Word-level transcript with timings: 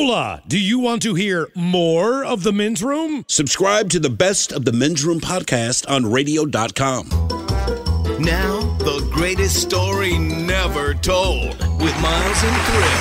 Hola! 0.00 0.44
Do 0.46 0.60
you 0.60 0.78
want 0.78 1.02
to 1.02 1.16
hear 1.16 1.50
more 1.56 2.24
of 2.24 2.44
the 2.44 2.52
men's 2.52 2.84
room? 2.84 3.24
Subscribe 3.26 3.90
to 3.90 3.98
the 3.98 4.08
best 4.08 4.52
of 4.52 4.64
the 4.64 4.70
men's 4.70 5.04
room 5.04 5.18
podcast 5.18 5.90
on 5.90 6.06
radio.com. 6.06 7.08
Now, 8.20 8.60
the 8.78 9.04
greatest 9.12 9.60
story 9.60 10.16
never 10.16 10.94
told 10.94 11.48
with 11.80 12.00
Miles 12.00 12.44
and 12.44 12.62
Thrill. 12.62 12.98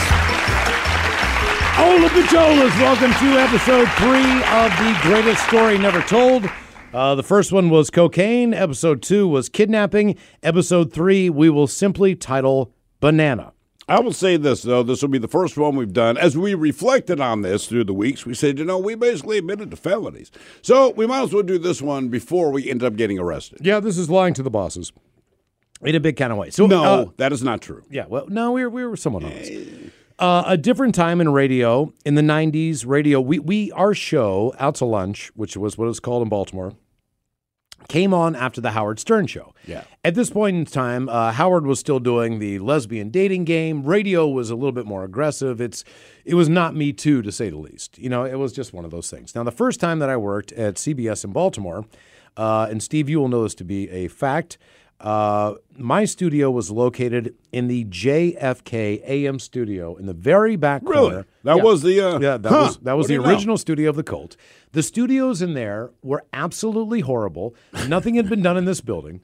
Hola, 1.77 2.09
Pacholas! 2.09 2.73
Welcome 2.79 3.11
to 3.11 3.39
episode 3.41 3.87
three 3.99 4.41
of 4.55 4.71
the 4.79 4.97
greatest 5.03 5.45
story 5.45 5.77
never 5.77 6.01
told. 6.01 6.49
Uh, 6.91 7.13
the 7.13 7.21
first 7.21 7.51
one 7.51 7.69
was 7.69 7.91
cocaine. 7.91 8.55
Episode 8.55 9.03
two 9.03 9.27
was 9.27 9.49
kidnapping. 9.49 10.17
Episode 10.41 10.91
three, 10.91 11.29
we 11.29 11.47
will 11.47 11.67
simply 11.67 12.15
title 12.15 12.73
Banana. 12.99 13.53
I 13.89 14.01
will 14.01 14.11
say 14.13 14.35
this, 14.35 14.63
though. 14.63 14.83
This 14.83 15.01
will 15.01 15.09
be 15.09 15.17
the 15.17 15.27
first 15.29 15.57
one 15.57 15.75
we've 15.77 15.93
done. 15.93 16.17
As 16.17 16.37
we 16.37 16.53
reflected 16.53 17.21
on 17.21 17.41
this 17.41 17.67
through 17.67 17.85
the 17.85 17.93
weeks, 17.93 18.25
we 18.25 18.33
said, 18.33 18.59
you 18.59 18.65
know, 18.65 18.77
we 18.77 18.95
basically 18.95 19.37
admitted 19.37 19.71
to 19.71 19.77
felonies. 19.77 20.29
So 20.61 20.89
we 20.91 21.07
might 21.07 21.23
as 21.23 21.33
well 21.33 21.43
do 21.43 21.57
this 21.57 21.81
one 21.81 22.09
before 22.09 22.51
we 22.51 22.69
end 22.69 22.83
up 22.83 22.95
getting 22.97 23.17
arrested. 23.17 23.59
Yeah, 23.61 23.79
this 23.79 23.97
is 23.97 24.09
lying 24.09 24.33
to 24.33 24.43
the 24.43 24.49
bosses 24.49 24.91
in 25.81 25.95
a 25.95 25.99
big 26.01 26.17
kind 26.17 26.33
of 26.33 26.37
way. 26.37 26.49
So 26.49 26.67
No, 26.67 26.83
uh, 26.83 27.05
that 27.17 27.31
is 27.31 27.43
not 27.43 27.61
true. 27.61 27.83
yeah, 27.89 28.05
well, 28.09 28.25
no, 28.27 28.51
we 28.51 28.63
were, 28.63 28.69
we 28.69 28.85
were 28.85 28.97
somewhat 28.97 29.23
honest. 29.23 29.51
Uh, 30.19 30.43
a 30.47 30.57
different 30.57 30.95
time 30.95 31.21
in 31.21 31.29
radio 31.29 31.93
in 32.03 32.15
the 32.15 32.23
'90s. 32.23 32.85
Radio, 32.87 33.21
we 33.21 33.37
we 33.37 33.71
our 33.73 33.93
show 33.93 34.51
out 34.57 34.73
to 34.75 34.85
lunch, 34.85 35.27
which 35.35 35.55
was 35.55 35.77
what 35.77 35.87
it's 35.87 35.99
called 35.99 36.23
in 36.23 36.27
Baltimore, 36.29 36.73
came 37.87 38.13
on 38.13 38.35
after 38.35 38.59
the 38.59 38.71
Howard 38.71 38.99
Stern 38.99 39.27
show. 39.27 39.53
Yeah. 39.65 39.83
At 40.03 40.15
this 40.15 40.29
point 40.29 40.57
in 40.57 40.65
time, 40.65 41.07
uh, 41.09 41.31
Howard 41.31 41.65
was 41.65 41.79
still 41.79 41.99
doing 41.99 42.39
the 42.39 42.59
lesbian 42.59 43.09
dating 43.09 43.45
game. 43.45 43.83
Radio 43.83 44.27
was 44.27 44.49
a 44.49 44.55
little 44.55 44.71
bit 44.71 44.85
more 44.85 45.03
aggressive. 45.03 45.61
It's 45.61 45.83
it 46.25 46.35
was 46.35 46.49
not 46.49 46.75
Me 46.75 46.91
Too 46.91 47.21
to 47.21 47.31
say 47.31 47.49
the 47.49 47.57
least. 47.57 47.97
You 47.97 48.09
know, 48.09 48.23
it 48.23 48.35
was 48.35 48.51
just 48.51 48.73
one 48.73 48.85
of 48.85 48.91
those 48.91 49.09
things. 49.09 49.35
Now, 49.35 49.43
the 49.43 49.51
first 49.51 49.79
time 49.79 49.99
that 49.99 50.09
I 50.09 50.17
worked 50.17 50.51
at 50.53 50.75
CBS 50.75 51.23
in 51.23 51.31
Baltimore, 51.31 51.85
uh, 52.35 52.67
and 52.69 52.83
Steve, 52.83 53.09
you 53.09 53.19
will 53.19 53.29
know 53.29 53.43
this 53.43 53.55
to 53.55 53.63
be 53.63 53.89
a 53.89 54.07
fact. 54.07 54.57
Uh, 54.99 55.53
my 55.77 56.05
studio 56.05 56.49
was 56.49 56.71
located 56.71 57.35
in 57.51 57.67
the 57.67 57.85
JFK 57.85 59.01
AM 59.07 59.37
studio 59.39 59.95
in 59.95 60.07
the 60.07 60.13
very 60.13 60.55
back 60.55 60.81
Really? 60.83 61.09
corner. 61.09 61.25
That 61.43 61.61
was 61.63 61.83
the, 61.83 62.01
uh, 62.01 62.19
yeah 62.19 62.37
that 62.37 62.49
huh, 62.49 62.55
was 62.65 62.77
that 62.79 62.93
was 62.93 63.03
what 63.03 63.07
the 63.07 63.13
you 63.13 63.21
know? 63.21 63.29
original 63.29 63.57
studio 63.57 63.89
of 63.91 63.95
the 63.95 64.03
cult. 64.03 64.35
The 64.71 64.81
studios 64.81 65.41
in 65.41 65.53
there 65.53 65.91
were 66.01 66.23
absolutely 66.33 67.01
horrible. 67.01 67.55
Nothing 67.87 68.15
had 68.15 68.27
been 68.27 68.41
done 68.41 68.57
in 68.57 68.65
this 68.65 68.81
building. 68.81 69.21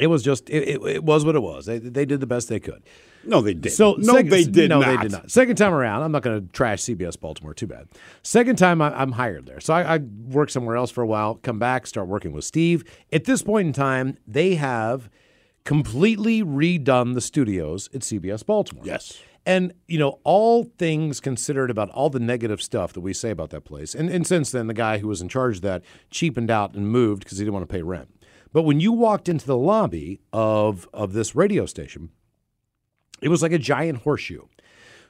It 0.00 0.06
was 0.06 0.22
just 0.22 0.48
it, 0.48 0.66
it, 0.66 0.82
it 0.82 1.04
was 1.04 1.24
what 1.24 1.36
it 1.36 1.42
was. 1.42 1.66
They, 1.66 1.78
they 1.78 2.06
did 2.06 2.20
the 2.20 2.26
best 2.26 2.48
they 2.48 2.58
could. 2.58 2.82
No, 3.22 3.42
they 3.42 3.54
did. 3.54 3.72
So 3.72 3.96
no, 3.98 4.22
they 4.22 4.44
did 4.44 4.70
no, 4.70 4.80
not. 4.80 4.86
they 4.86 4.96
did 4.96 5.12
not. 5.12 5.30
Second 5.30 5.56
time 5.56 5.74
around, 5.74 6.02
I'm 6.02 6.12
not 6.12 6.22
going 6.22 6.40
to 6.40 6.52
trash 6.52 6.82
CBS 6.82 7.20
Baltimore. 7.20 7.52
Too 7.52 7.66
bad. 7.66 7.88
Second 8.22 8.56
time, 8.56 8.80
I, 8.80 8.98
I'm 8.98 9.12
hired 9.12 9.44
there. 9.44 9.60
So 9.60 9.74
I, 9.74 9.96
I 9.96 9.98
work 9.98 10.48
somewhere 10.48 10.76
else 10.76 10.90
for 10.90 11.02
a 11.02 11.06
while. 11.06 11.34
Come 11.34 11.58
back, 11.58 11.86
start 11.86 12.08
working 12.08 12.32
with 12.32 12.44
Steve. 12.44 12.82
At 13.12 13.24
this 13.24 13.42
point 13.42 13.66
in 13.66 13.72
time, 13.74 14.16
they 14.26 14.54
have 14.54 15.10
completely 15.64 16.42
redone 16.42 17.14
the 17.14 17.20
studios 17.20 17.90
at 17.94 18.00
CBS 18.00 18.44
Baltimore. 18.44 18.84
Yes. 18.86 19.20
And, 19.46 19.72
you 19.88 19.98
know, 19.98 20.18
all 20.24 20.64
things 20.78 21.18
considered 21.20 21.70
about 21.70 21.90
all 21.90 22.10
the 22.10 22.20
negative 22.20 22.62
stuff 22.62 22.92
that 22.92 23.00
we 23.00 23.12
say 23.12 23.30
about 23.30 23.50
that 23.50 23.64
place. 23.64 23.94
And, 23.94 24.10
and 24.10 24.26
since 24.26 24.50
then, 24.50 24.66
the 24.66 24.74
guy 24.74 24.98
who 24.98 25.08
was 25.08 25.22
in 25.22 25.28
charge 25.28 25.56
of 25.56 25.62
that 25.62 25.82
cheapened 26.10 26.50
out 26.50 26.74
and 26.74 26.88
moved 26.88 27.24
because 27.24 27.38
he 27.38 27.44
didn't 27.44 27.54
want 27.54 27.68
to 27.68 27.72
pay 27.72 27.82
rent. 27.82 28.08
But 28.52 28.62
when 28.62 28.80
you 28.80 28.92
walked 28.92 29.28
into 29.28 29.46
the 29.46 29.56
lobby 29.56 30.20
of, 30.32 30.88
of 30.92 31.12
this 31.12 31.34
radio 31.34 31.66
station, 31.66 32.10
it 33.22 33.28
was 33.28 33.42
like 33.42 33.52
a 33.52 33.58
giant 33.58 33.98
horseshoe. 34.02 34.46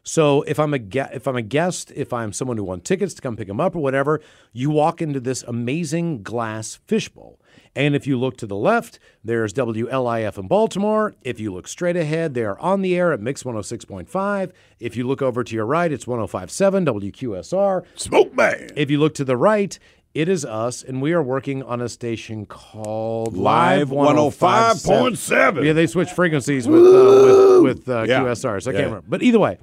So 0.02 0.42
if 0.42 0.58
I'm 0.58 0.72
a 0.72 0.78
ge- 0.78 1.12
if 1.12 1.26
I'm 1.26 1.36
a 1.36 1.42
guest, 1.42 1.92
if 1.94 2.12
I'm 2.12 2.32
someone 2.32 2.56
who 2.56 2.64
won 2.64 2.80
tickets 2.80 3.12
to 3.14 3.22
come 3.22 3.36
pick 3.36 3.48
them 3.48 3.60
up 3.60 3.76
or 3.76 3.80
whatever, 3.80 4.20
you 4.52 4.70
walk 4.70 5.02
into 5.02 5.20
this 5.20 5.42
amazing 5.42 6.22
glass 6.22 6.80
fishbowl. 6.86 7.38
And 7.76 7.94
if 7.94 8.06
you 8.06 8.18
look 8.18 8.36
to 8.38 8.46
the 8.46 8.56
left, 8.56 8.98
there's 9.22 9.52
WLIF 9.52 10.38
in 10.38 10.48
Baltimore. 10.48 11.14
If 11.22 11.38
you 11.38 11.52
look 11.52 11.68
straight 11.68 11.96
ahead, 11.96 12.34
they're 12.34 12.58
on 12.58 12.82
the 12.82 12.96
air 12.96 13.12
at 13.12 13.20
Mix 13.20 13.42
106.5. 13.42 14.52
If 14.80 14.96
you 14.96 15.06
look 15.06 15.22
over 15.22 15.44
to 15.44 15.54
your 15.54 15.66
right, 15.66 15.92
it's 15.92 16.06
105.7 16.06 17.12
WQSR. 17.12 17.84
Smoke 17.96 18.34
man. 18.34 18.70
If 18.76 18.90
you 18.90 18.98
look 18.98 19.14
to 19.14 19.24
the 19.24 19.36
right, 19.36 19.78
it 20.14 20.28
is 20.28 20.44
us, 20.44 20.82
and 20.82 21.00
we 21.00 21.12
are 21.12 21.22
working 21.22 21.62
on 21.62 21.80
a 21.80 21.88
station 21.88 22.44
called 22.46 23.36
Live 23.36 23.90
105.7. 23.90 25.64
Yeah, 25.64 25.72
they 25.72 25.86
switch 25.86 26.10
frequencies 26.10 26.66
with 26.68 26.82
uh, 26.84 27.60
with, 27.62 27.78
with 27.86 27.88
uh, 27.88 28.02
Yeah. 28.08 28.20
QSR, 28.22 28.62
so 28.62 28.70
I 28.70 28.74
Yeah. 28.74 28.80
can't 28.80 28.90
remember. 28.90 29.06
But 29.08 29.22
either 29.22 29.38
way, 29.38 29.58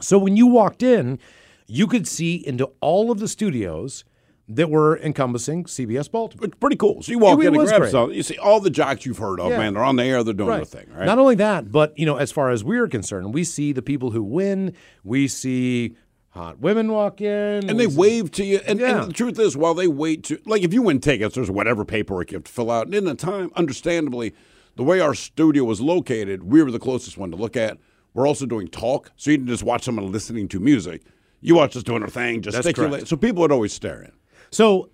so 0.00 0.18
when 0.18 0.36
you 0.36 0.46
walked 0.46 0.82
in, 0.82 1.18
you 1.66 1.86
could 1.86 2.06
see 2.06 2.36
into 2.46 2.70
all 2.80 3.10
of 3.10 3.18
the 3.20 3.28
studios 3.28 4.04
that 4.46 4.68
were 4.68 4.98
encompassing 4.98 5.64
CBS 5.64 6.06
Baltimore. 6.10 6.44
It's 6.46 6.56
pretty 6.60 6.76
cool. 6.76 7.02
So 7.02 7.12
you 7.12 7.18
walk 7.18 7.38
It 7.38 7.42
in 7.42 7.46
and 7.48 7.56
was 7.56 7.70
grab 7.70 7.80
great. 7.80 7.90
something. 7.92 8.14
You 8.14 8.22
see 8.22 8.36
all 8.36 8.60
the 8.60 8.68
jocks 8.68 9.06
you've 9.06 9.16
heard 9.16 9.40
of, 9.40 9.48
Yeah. 9.50 9.56
man. 9.56 9.72
They're 9.72 9.82
on 9.82 9.96
the 9.96 10.04
air. 10.04 10.22
They're 10.22 10.34
doing 10.34 10.50
their 10.56 10.64
thing, 10.66 10.86
right? 10.94 11.06
Not 11.06 11.18
only 11.18 11.34
that, 11.36 11.72
but 11.72 11.98
you 11.98 12.04
know, 12.04 12.16
as 12.16 12.30
far 12.30 12.50
as 12.50 12.62
we're 12.62 12.86
concerned, 12.86 13.32
we 13.32 13.42
see 13.42 13.72
the 13.72 13.80
people 13.80 14.10
who 14.10 14.22
win. 14.22 14.74
We 15.02 15.28
see 15.28 15.96
hot 16.34 16.58
women 16.58 16.90
walk 16.90 17.20
in, 17.20 17.68
and 17.70 17.78
they 17.80 17.86
wave 17.86 18.30
to 18.32 18.44
you. 18.44 18.60
And, 18.66 18.80
Yeah. 18.80 19.02
and 19.02 19.08
the 19.10 19.14
truth 19.14 19.38
is, 19.38 19.56
while 19.56 19.72
they 19.74 19.86
wait 19.86 20.24
to, 20.24 20.38
like, 20.44 20.62
if 20.62 20.74
you 20.74 20.82
win 20.82 21.00
tickets, 21.00 21.36
there's 21.36 21.50
whatever 21.50 21.84
paperwork 21.84 22.32
you 22.32 22.36
have 22.36 22.44
to 22.44 22.52
fill 22.52 22.70
out. 22.70 22.86
And 22.86 22.94
in 22.94 23.04
the 23.04 23.14
time, 23.14 23.50
understandably, 23.54 24.34
the 24.76 24.82
way 24.82 24.98
our 25.00 25.14
studio 25.14 25.62
was 25.64 25.80
located, 25.80 26.42
we 26.44 26.62
were 26.62 26.70
the 26.72 26.80
closest 26.80 27.16
one 27.16 27.30
to 27.30 27.36
look 27.36 27.56
at. 27.56 27.78
We're 28.12 28.26
also 28.26 28.46
doing 28.46 28.68
talk, 28.68 29.12
so 29.16 29.30
you 29.30 29.36
didn't 29.38 29.48
just 29.48 29.62
watch 29.62 29.84
someone 29.84 30.10
listening 30.10 30.48
to 30.48 30.60
music. 30.60 31.02
You 31.40 31.54
watch 31.54 31.76
us 31.76 31.82
doing 31.82 32.02
our 32.02 32.08
thing, 32.08 32.42
gesticulate. 32.42 32.90
correct. 32.90 33.08
So 33.08 33.16
people 33.16 33.40
would 33.42 33.52
always 33.52 33.72
stare 33.72 34.02
in. 34.02 34.12
So, 34.50 34.90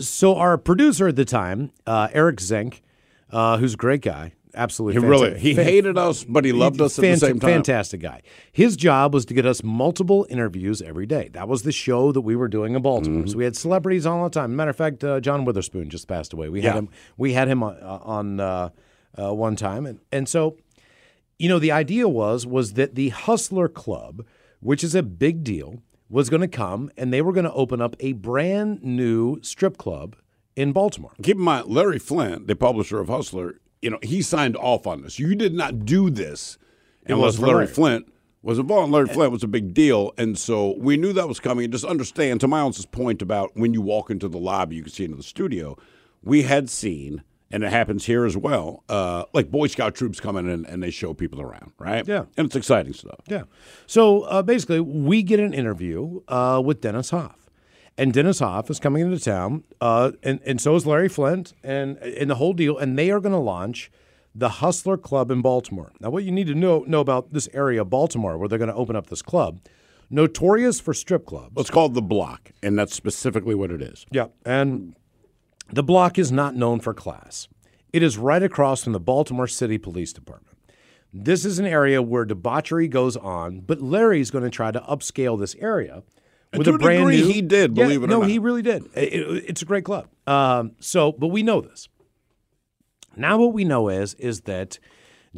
so 0.00 0.36
our 0.36 0.56
producer 0.58 1.08
at 1.08 1.16
the 1.16 1.24
time, 1.24 1.72
uh, 1.86 2.08
Eric 2.12 2.40
Zink, 2.40 2.82
uh, 3.30 3.58
who's 3.58 3.74
a 3.74 3.76
great 3.76 4.02
guy, 4.02 4.32
absolutely, 4.54 5.00
He 5.00 5.06
really 5.06 5.38
he 5.38 5.54
fa- 5.54 5.64
hated 5.64 5.98
us, 5.98 6.24
but 6.24 6.44
he 6.44 6.52
loved 6.52 6.80
us 6.80 6.98
at 6.98 7.02
the 7.02 7.16
same 7.16 7.38
time. 7.38 7.50
Fantastic 7.50 8.00
guy. 8.00 8.22
His 8.52 8.76
job 8.76 9.14
was 9.14 9.24
to 9.26 9.34
get 9.34 9.46
us 9.46 9.62
multiple 9.62 10.26
interviews 10.30 10.82
every 10.82 11.06
day. 11.06 11.28
That 11.32 11.48
was 11.48 11.62
the 11.62 11.72
show 11.72 12.12
that 12.12 12.20
we 12.20 12.36
were 12.36 12.48
doing 12.48 12.74
in 12.74 12.82
Baltimore. 12.82 13.22
Mm-hmm. 13.22 13.30
So 13.30 13.38
we 13.38 13.44
had 13.44 13.56
celebrities 13.56 14.06
all 14.06 14.24
the 14.24 14.30
time. 14.30 14.54
Matter 14.56 14.70
of 14.70 14.76
fact, 14.76 15.02
uh, 15.04 15.20
John 15.20 15.44
Witherspoon 15.44 15.90
just 15.90 16.08
passed 16.08 16.32
away. 16.32 16.48
We 16.48 16.62
had 16.62 16.74
him. 16.74 16.88
We 17.16 17.32
had 17.32 17.48
him 17.48 17.62
on, 17.62 17.76
uh, 17.76 17.98
on 18.02 18.40
uh, 18.40 18.68
uh, 19.18 19.34
one 19.34 19.56
time, 19.56 19.86
and 19.86 20.00
and 20.12 20.28
so 20.28 20.56
you 21.38 21.48
know 21.48 21.58
the 21.58 21.72
idea 21.72 22.08
was 22.08 22.46
was 22.46 22.74
that 22.74 22.94
the 22.94 23.10
Hustler 23.10 23.68
Club, 23.68 24.24
which 24.60 24.84
is 24.84 24.94
a 24.94 25.02
big 25.02 25.42
deal, 25.44 25.82
was 26.08 26.28
going 26.28 26.42
to 26.42 26.48
come 26.48 26.90
and 26.96 27.12
they 27.12 27.22
were 27.22 27.32
going 27.32 27.44
to 27.44 27.52
open 27.52 27.80
up 27.80 27.96
a 28.00 28.12
brand 28.12 28.82
new 28.82 29.40
strip 29.42 29.78
club 29.78 30.16
in 30.56 30.72
Baltimore. 30.72 31.12
Keep 31.22 31.36
in 31.36 31.42
mind, 31.42 31.66
Larry 31.68 31.98
Flynt, 31.98 32.46
the 32.48 32.56
publisher 32.56 32.98
of 32.98 33.08
Hustler, 33.08 33.60
you 33.82 33.90
know, 33.90 33.98
he 34.02 34.22
signed 34.22 34.56
off 34.56 34.86
on 34.86 35.02
this. 35.02 35.18
You 35.18 35.34
did 35.34 35.54
not 35.54 35.84
do 35.84 36.10
this 36.10 36.58
unless 37.06 37.38
Larry, 37.38 37.54
Larry. 37.54 37.66
Flynt 37.66 38.12
was 38.42 38.58
involved. 38.58 38.84
And 38.84 38.92
Larry 38.92 39.08
Flynt 39.08 39.32
was 39.32 39.42
a 39.42 39.48
big 39.48 39.74
deal. 39.74 40.12
And 40.18 40.38
so 40.38 40.76
we 40.78 40.96
knew 40.96 41.12
that 41.12 41.28
was 41.28 41.40
coming. 41.40 41.64
And 41.64 41.72
just 41.72 41.84
understand, 41.84 42.40
to 42.40 42.48
Miles's 42.48 42.86
point 42.86 43.22
about 43.22 43.50
when 43.54 43.74
you 43.74 43.80
walk 43.80 44.10
into 44.10 44.28
the 44.28 44.38
lobby, 44.38 44.76
you 44.76 44.82
can 44.82 44.92
see 44.92 45.04
into 45.04 45.16
the 45.16 45.22
studio, 45.22 45.76
we 46.22 46.42
had 46.42 46.68
seen, 46.68 47.22
and 47.50 47.64
it 47.64 47.70
happens 47.70 48.06
here 48.06 48.24
as 48.24 48.36
well, 48.36 48.84
uh, 48.88 49.24
like 49.32 49.50
Boy 49.50 49.66
Scout 49.66 49.94
troops 49.94 50.20
coming 50.20 50.46
in 50.46 50.52
and, 50.52 50.66
and 50.66 50.82
they 50.82 50.90
show 50.90 51.14
people 51.14 51.40
around, 51.40 51.72
right? 51.78 52.06
Yeah. 52.06 52.24
And 52.36 52.46
it's 52.46 52.56
exciting 52.56 52.92
stuff. 52.92 53.20
Yeah. 53.26 53.44
So 53.86 54.22
uh, 54.22 54.42
basically, 54.42 54.80
we 54.80 55.22
get 55.22 55.40
an 55.40 55.52
interview 55.52 56.20
uh, 56.28 56.62
with 56.64 56.80
Dennis 56.80 57.10
Hof. 57.10 57.49
And 57.98 58.12
Dennis 58.12 58.38
Hof 58.38 58.70
is 58.70 58.80
coming 58.80 59.02
into 59.02 59.18
town, 59.18 59.64
uh, 59.80 60.12
and, 60.22 60.40
and 60.46 60.60
so 60.60 60.74
is 60.74 60.86
Larry 60.86 61.08
Flynt, 61.08 61.52
and, 61.62 61.98
and 61.98 62.30
the 62.30 62.36
whole 62.36 62.54
deal. 62.54 62.78
And 62.78 62.98
they 62.98 63.10
are 63.10 63.20
going 63.20 63.34
to 63.34 63.38
launch 63.38 63.90
the 64.34 64.48
Hustler 64.48 64.96
Club 64.96 65.30
in 65.30 65.42
Baltimore. 65.42 65.92
Now, 66.00 66.10
what 66.10 66.24
you 66.24 66.32
need 66.32 66.46
to 66.46 66.54
know, 66.54 66.84
know 66.86 67.00
about 67.00 67.32
this 67.32 67.48
area 67.52 67.82
of 67.82 67.90
Baltimore 67.90 68.38
where 68.38 68.48
they're 68.48 68.58
going 68.58 68.70
to 68.70 68.74
open 68.74 68.96
up 68.96 69.08
this 69.08 69.22
club, 69.22 69.60
notorious 70.08 70.80
for 70.80 70.94
strip 70.94 71.26
clubs. 71.26 71.52
It's 71.56 71.70
called 71.70 71.94
The 71.94 72.02
Block, 72.02 72.52
and 72.62 72.78
that's 72.78 72.94
specifically 72.94 73.54
what 73.54 73.70
it 73.70 73.82
is. 73.82 74.06
Yeah. 74.10 74.28
And 74.44 74.94
the 75.72 75.82
block 75.82 76.18
is 76.18 76.32
not 76.32 76.54
known 76.54 76.80
for 76.80 76.94
class. 76.94 77.48
It 77.92 78.02
is 78.02 78.18
right 78.18 78.42
across 78.42 78.84
from 78.84 78.92
the 78.92 79.00
Baltimore 79.00 79.48
City 79.48 79.78
Police 79.78 80.12
Department. 80.12 80.56
This 81.12 81.44
is 81.44 81.58
an 81.58 81.66
area 81.66 82.00
where 82.00 82.24
debauchery 82.24 82.86
goes 82.86 83.16
on, 83.16 83.60
but 83.60 83.80
Larry's 83.80 84.30
going 84.30 84.44
to 84.44 84.50
try 84.50 84.70
to 84.70 84.80
upscale 84.80 85.38
this 85.38 85.56
area 85.56 86.04
with 86.58 86.68
a 86.68 86.74
a 86.74 86.78
brand 86.78 86.98
degree, 87.08 87.16
new. 87.22 87.28
he 87.32 87.42
did, 87.42 87.76
Yeah, 87.76 87.84
believe 87.84 88.02
it 88.02 88.04
or 88.06 88.08
not. 88.08 88.20
no, 88.20 88.26
he 88.26 88.38
really 88.38 88.62
did. 88.62 88.84
It- 88.94 89.12
it- 89.12 89.44
it's 89.48 89.62
a 89.62 89.64
great 89.64 89.84
club. 89.84 90.06
Um, 90.26 90.72
so, 90.80 91.12
but 91.12 91.28
we 91.28 91.42
know 91.42 91.60
this. 91.60 91.88
Now, 93.16 93.38
what 93.38 93.52
we 93.52 93.64
know 93.64 93.88
is 93.88 94.14
is 94.14 94.42
that 94.42 94.78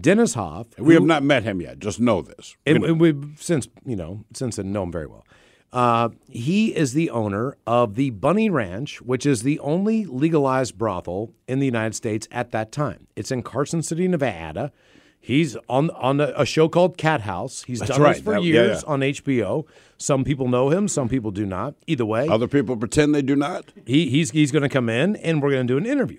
Dennis 0.00 0.34
Hof, 0.34 0.66
We 0.78 0.94
have 0.94 1.02
not 1.04 1.22
met 1.22 1.42
him 1.42 1.60
yet. 1.60 1.78
Just 1.78 2.00
know 2.00 2.22
this. 2.22 2.56
We 2.66 2.72
and, 2.72 2.82
know- 2.82 2.88
and 2.88 3.00
we've 3.00 3.24
since 3.36 3.68
you 3.84 3.96
know 3.96 4.24
since 4.34 4.56
then 4.56 4.72
know 4.72 4.84
him 4.84 4.92
very 4.92 5.06
well. 5.06 5.24
Uh, 5.72 6.10
he 6.28 6.76
is 6.76 6.92
the 6.92 7.08
owner 7.08 7.56
of 7.66 7.94
the 7.94 8.10
Bunny 8.10 8.50
Ranch, 8.50 9.00
which 9.00 9.24
is 9.24 9.42
the 9.42 9.58
only 9.60 10.04
legalized 10.04 10.76
brothel 10.76 11.32
in 11.48 11.60
the 11.60 11.64
United 11.64 11.94
States 11.94 12.28
at 12.30 12.50
that 12.50 12.72
time. 12.72 13.06
It's 13.16 13.30
in 13.30 13.42
Carson 13.42 13.82
City, 13.82 14.06
Nevada. 14.06 14.70
He's 15.24 15.56
on 15.68 15.90
on 15.90 16.20
a, 16.20 16.32
a 16.36 16.44
show 16.44 16.68
called 16.68 16.98
Cathouse. 16.98 17.64
He's 17.64 17.78
That's 17.78 17.92
done 17.92 18.02
right. 18.02 18.14
this 18.16 18.24
for 18.24 18.34
That- 18.34 18.42
yeah, 18.42 18.52
years 18.52 18.82
yeah. 18.84 18.92
on 18.92 19.00
HBO. 19.00 19.64
Some 19.96 20.24
people 20.24 20.48
know 20.48 20.68
him, 20.70 20.88
some 20.88 21.08
people 21.08 21.30
do 21.30 21.46
not. 21.46 21.74
Either 21.86 22.04
way, 22.04 22.26
Other 22.28 22.48
people 22.48 22.76
pretend 22.76 23.14
they 23.14 23.22
do 23.22 23.36
not. 23.36 23.72
he, 23.86 24.08
he's 24.10 24.32
he's 24.32 24.50
going 24.50 24.64
to 24.64 24.68
come 24.68 24.88
in 24.88 25.14
and 25.16 25.40
we're 25.40 25.52
going 25.52 25.66
to 25.66 25.72
do 25.72 25.78
an 25.78 25.86
interview. 25.86 26.18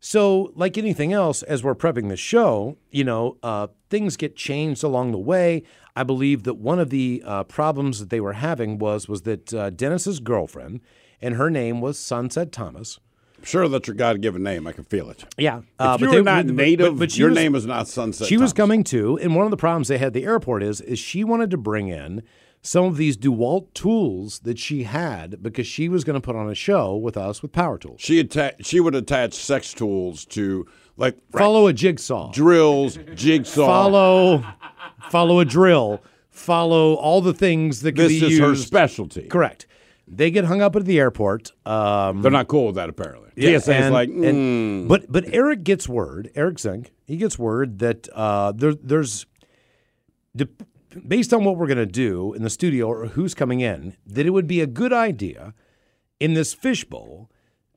So, 0.00 0.50
like 0.56 0.76
anything 0.78 1.12
else, 1.12 1.42
as 1.44 1.62
we're 1.62 1.76
prepping 1.76 2.08
the 2.08 2.16
show, 2.16 2.76
you 2.90 3.04
know, 3.04 3.36
uh, 3.42 3.68
things 3.88 4.16
get 4.16 4.34
changed 4.34 4.82
along 4.82 5.12
the 5.12 5.18
way. 5.18 5.62
I 5.94 6.02
believe 6.02 6.42
that 6.44 6.54
one 6.54 6.80
of 6.80 6.90
the 6.90 7.22
uh, 7.24 7.44
problems 7.44 8.00
that 8.00 8.10
they 8.10 8.20
were 8.20 8.32
having 8.32 8.78
was 8.78 9.08
was 9.08 9.22
that 9.22 9.52
uh, 9.54 9.70
Dennis's 9.70 10.18
girlfriend, 10.18 10.80
and 11.20 11.36
her 11.36 11.50
name 11.50 11.80
was 11.80 11.98
Sunset 12.00 12.50
Thomas. 12.50 12.98
Sure 13.44 13.68
that's 13.68 13.86
your 13.88 13.94
God-given 13.96 14.42
name. 14.42 14.66
I 14.66 14.72
can 14.72 14.84
feel 14.84 15.10
it. 15.10 15.24
Yeah, 15.36 15.58
If 15.58 15.64
uh, 15.78 15.96
you're 16.00 16.10
they- 16.10 16.22
not 16.22 16.46
but- 16.46 16.54
native, 16.54 16.94
but- 16.94 16.98
but 16.98 17.18
your 17.18 17.30
was- 17.30 17.36
name 17.36 17.54
is 17.54 17.66
not 17.66 17.88
Sunset. 17.88 18.26
She 18.28 18.36
was 18.36 18.52
coming 18.52 18.84
too, 18.84 19.18
and 19.20 19.34
one 19.36 19.44
of 19.44 19.50
the 19.50 19.56
problems 19.56 19.88
they 19.88 19.98
had 19.98 20.08
at 20.08 20.12
the 20.14 20.24
airport 20.24 20.62
is 20.62 20.80
is 20.80 20.98
she 20.98 21.24
wanted 21.24 21.50
to 21.50 21.56
bring 21.56 21.88
in 21.88 22.22
some 22.64 22.84
of 22.84 22.96
these 22.96 23.16
DeWalt 23.16 23.74
tools 23.74 24.38
that 24.44 24.56
she 24.58 24.84
had 24.84 25.42
because 25.42 25.66
she 25.66 25.88
was 25.88 26.04
going 26.04 26.14
to 26.14 26.20
put 26.24 26.36
on 26.36 26.48
a 26.48 26.54
show 26.54 26.94
with 26.96 27.16
us 27.16 27.42
with 27.42 27.50
power 27.50 27.76
tools. 27.76 28.00
She 28.00 28.20
atta- 28.20 28.54
She 28.60 28.78
would 28.78 28.94
attach 28.94 29.34
sex 29.34 29.74
tools 29.74 30.24
to 30.26 30.64
like 30.96 31.16
Follow 31.32 31.66
a 31.66 31.72
jigsaw. 31.72 32.30
drills, 32.30 32.98
jigsaw. 33.16 33.66
follow 33.66 34.44
follow 35.10 35.40
a 35.40 35.44
drill, 35.44 36.00
follow 36.30 36.94
all 36.94 37.20
the 37.20 37.34
things 37.34 37.80
that 37.82 37.92
can 37.96 38.04
This 38.08 38.20
be 38.20 38.34
is 38.34 38.38
her 38.38 38.54
specialty. 38.54 39.22
Correct. 39.22 39.66
They 40.14 40.30
get 40.30 40.44
hung 40.44 40.60
up 40.60 40.76
at 40.76 40.84
the 40.84 40.98
airport. 41.00 41.52
Um, 41.66 42.20
They're 42.20 42.30
not 42.30 42.46
cool 42.46 42.66
with 42.66 42.74
that 42.74 42.90
apparently. 42.90 43.30
yeah, 43.34 43.58
TSA 43.58 43.76
is 43.78 43.84
and- 43.86 43.94
like, 43.94 44.08
and- 44.10 44.84
mm. 44.84 44.88
but 44.88 45.10
but 45.10 45.24
Eric 45.32 45.64
gets 45.64 45.88
word. 45.88 46.30
Eric 46.34 46.58
Zink, 46.58 46.92
he 47.06 47.16
gets 47.16 47.38
word 47.38 47.78
that 47.78 48.08
uh, 48.12 48.52
there, 48.52 48.74
there's 48.74 49.24
de- 50.36 50.48
based 51.08 51.32
on 51.32 51.44
what 51.44 51.56
we're 51.56 51.66
going 51.66 51.78
to 51.78 51.86
do 51.86 52.34
in 52.34 52.42
the 52.42 52.50
studio 52.50 52.86
or 52.88 53.06
who's 53.06 53.34
coming 53.34 53.60
in, 53.60 53.96
that 54.06 54.26
it 54.26 54.30
would 54.30 54.46
be 54.46 54.60
a 54.60 54.66
good 54.66 54.92
idea 54.92 55.54
in 56.20 56.34
this 56.34 56.52
fishbowl 56.52 57.30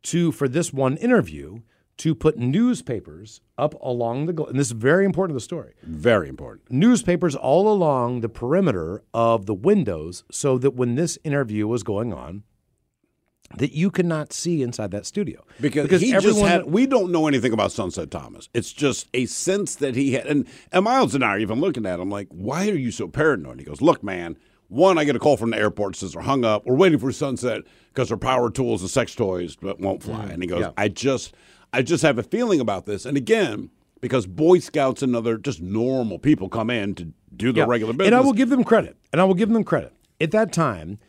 to 0.03 0.31
for 0.33 0.47
this 0.49 0.73
one 0.73 0.97
interview 0.97 1.59
to 1.97 2.13
put 2.13 2.37
newspapers 2.37 3.41
up 3.57 3.73
along 3.81 4.25
the 4.25 4.33
gl- 4.33 4.49
and 4.49 4.59
this 4.59 4.67
is 4.67 4.73
very 4.73 5.05
important 5.05 5.31
to 5.31 5.37
the 5.37 5.43
story 5.43 5.73
very 5.83 6.27
important. 6.27 6.69
newspapers 6.71 7.35
all 7.35 7.71
along 7.71 8.21
the 8.21 8.29
perimeter 8.29 9.01
of 9.13 9.45
the 9.45 9.53
windows 9.53 10.23
so 10.31 10.57
that 10.57 10.71
when 10.71 10.95
this 10.95 11.17
interview 11.23 11.67
was 11.67 11.83
going 11.83 12.11
on 12.13 12.43
that 13.57 13.71
you 13.73 13.91
could 13.91 14.05
not 14.05 14.33
see 14.33 14.61
inside 14.61 14.91
that 14.91 15.05
studio 15.05 15.45
Because, 15.61 16.01
he 16.01 16.11
just 16.11 16.39
had. 16.39 16.65
We 16.65 16.87
don't 16.87 17.11
know 17.11 17.27
anything 17.27 17.53
about 17.53 17.71
Sunset 17.71 18.09
Thomas. 18.09 18.49
It's 18.53 18.73
just 18.73 19.07
a 19.13 19.27
sense 19.27 19.75
that 19.75 19.95
he 19.95 20.13
had. 20.13 20.25
And, 20.25 20.47
and 20.71 20.83
Miles 20.83 21.13
and 21.13 21.23
I 21.23 21.27
are 21.29 21.39
even 21.39 21.61
looking 21.61 21.85
at 21.85 21.99
him 21.99 22.09
like, 22.09 22.27
why 22.31 22.67
are 22.69 22.75
you 22.75 22.91
so 22.91 23.07
paranoid? 23.07 23.59
He 23.59 23.65
goes, 23.65 23.81
look, 23.81 24.03
man. 24.03 24.37
One, 24.67 24.97
I 24.97 25.03
get 25.03 25.15
a 25.15 25.19
call 25.19 25.37
from 25.37 25.51
the 25.51 25.57
airport 25.57 25.95
says 25.95 26.13
they're 26.13 26.23
hung 26.23 26.43
up. 26.43 26.65
We're 26.65 26.75
waiting 26.75 26.97
for 26.97 27.11
Sunset 27.11 27.61
because 27.93 28.07
their 28.07 28.17
power 28.17 28.49
tools 28.49 28.81
and 28.81 28.89
sex 28.89 29.13
toys 29.13 29.55
but 29.55 29.79
won't 29.79 30.01
fly. 30.01 30.25
Mm, 30.25 30.33
and 30.33 30.43
he 30.43 30.49
goes, 30.49 30.61
Yeah. 30.61 30.71
I 30.75 30.87
just, 30.87 31.35
I 31.73 31.81
just 31.81 32.03
have 32.03 32.17
a 32.17 32.23
feeling 32.23 32.59
about 32.59 32.85
this. 32.85 33.05
And 33.05 33.17
again, 33.17 33.69
because 34.01 34.27
Boy 34.27 34.59
Scouts 34.59 35.01
and 35.01 35.15
other 35.15 35.37
just 35.37 35.61
normal 35.61 36.19
people 36.19 36.49
come 36.49 36.69
in 36.69 36.95
to 36.95 37.13
do 37.35 37.51
their 37.51 37.63
Yeah. 37.65 37.69
regular 37.69 37.91
business. 37.93 38.07
and 38.07 38.15
i 38.15 38.19
will 38.21 38.31
give 38.33 38.47
them 38.49 38.63
credit 38.63 38.95
and 39.11 39.19
i 39.19 39.25
will 39.25 39.33
give 39.33 39.49
them 39.49 39.65
credit 39.65 39.91
at 40.21 40.31
that 40.31 40.53
time 40.53 40.99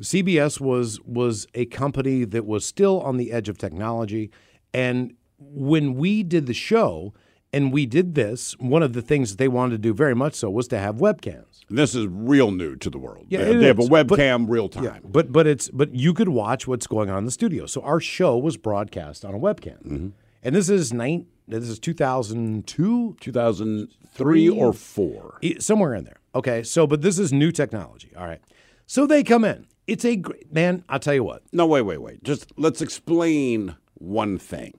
cbs 0.00 0.60
was 0.60 1.00
was 1.02 1.46
a 1.54 1.64
company 1.66 2.24
that 2.24 2.44
was 2.44 2.66
still 2.66 3.00
on 3.02 3.18
the 3.18 3.30
edge 3.30 3.48
of 3.48 3.56
technology 3.56 4.28
and 4.74 5.14
when 5.38 5.94
we 5.94 6.24
did 6.24 6.46
the 6.46 6.54
show 6.54 7.14
and 7.56 7.72
we 7.72 7.86
did 7.86 8.14
this 8.14 8.54
one 8.58 8.82
of 8.82 8.92
the 8.92 9.02
things 9.02 9.30
that 9.30 9.38
they 9.38 9.48
wanted 9.48 9.72
to 9.72 9.78
do 9.88 9.92
very 9.94 10.14
much 10.14 10.34
so 10.34 10.48
was 10.50 10.66
to 10.68 10.78
have 10.78 10.96
webcams 10.96 11.60
this 11.68 11.94
is 11.94 12.06
real 12.06 12.50
new 12.52 12.76
to 12.76 12.88
the 12.90 12.98
world. 12.98 13.26
Yeah, 13.28 13.44
they, 13.44 13.56
they 13.56 13.66
have 13.66 13.80
a 13.80 13.82
is. 13.82 13.88
But- 13.88 14.06
webcam 14.06 14.46
real 14.48 14.68
time. 14.68 14.84
Yeah, 14.84 14.98
but 15.02 15.32
but 15.32 15.46
it's 15.48 15.68
but 15.70 15.88
you 16.04 16.14
could 16.14 16.28
watch 16.28 16.68
what's 16.68 16.86
going 16.86 17.10
on 17.10 17.18
in 17.18 17.24
the 17.24 17.36
studio. 17.40 17.66
So 17.66 17.80
our 17.82 17.98
show 17.98 18.38
was 18.38 18.56
broadcast 18.56 19.24
on 19.24 19.34
a 19.34 19.38
webcam, 19.38 19.78
Mm-hmm. 19.82 20.08
and 20.44 20.54
this 20.54 20.68
is 20.68 20.92
nine. 20.92 21.26
This 21.48 21.68
is 21.68 21.80
two 21.80 21.92
thousand 21.94 22.68
two, 22.68 23.16
2003 23.20 24.48
or 24.48 24.72
four. 24.72 25.38
somewhere 25.58 25.94
in 25.94 26.04
there. 26.04 26.20
Okay, 26.36 26.62
so 26.62 26.86
but 26.86 27.02
this 27.02 27.18
is 27.18 27.32
new 27.32 27.50
technology. 27.50 28.12
All 28.16 28.26
right, 28.26 28.40
so 28.86 29.06
they 29.06 29.22
come 29.24 29.44
in. 29.44 29.66
It's 29.88 30.04
a 30.04 30.14
great 30.16 30.52
man. 30.52 30.84
I'll 30.88 31.00
tell 31.00 31.14
you 31.14 31.24
what. 31.24 31.42
No, 31.52 31.66
wait, 31.66 31.82
wait, 31.82 31.98
wait. 32.00 32.22
Just 32.22 32.52
let's 32.56 32.80
explain 32.82 33.74
one 33.94 34.38
thing. 34.38 34.74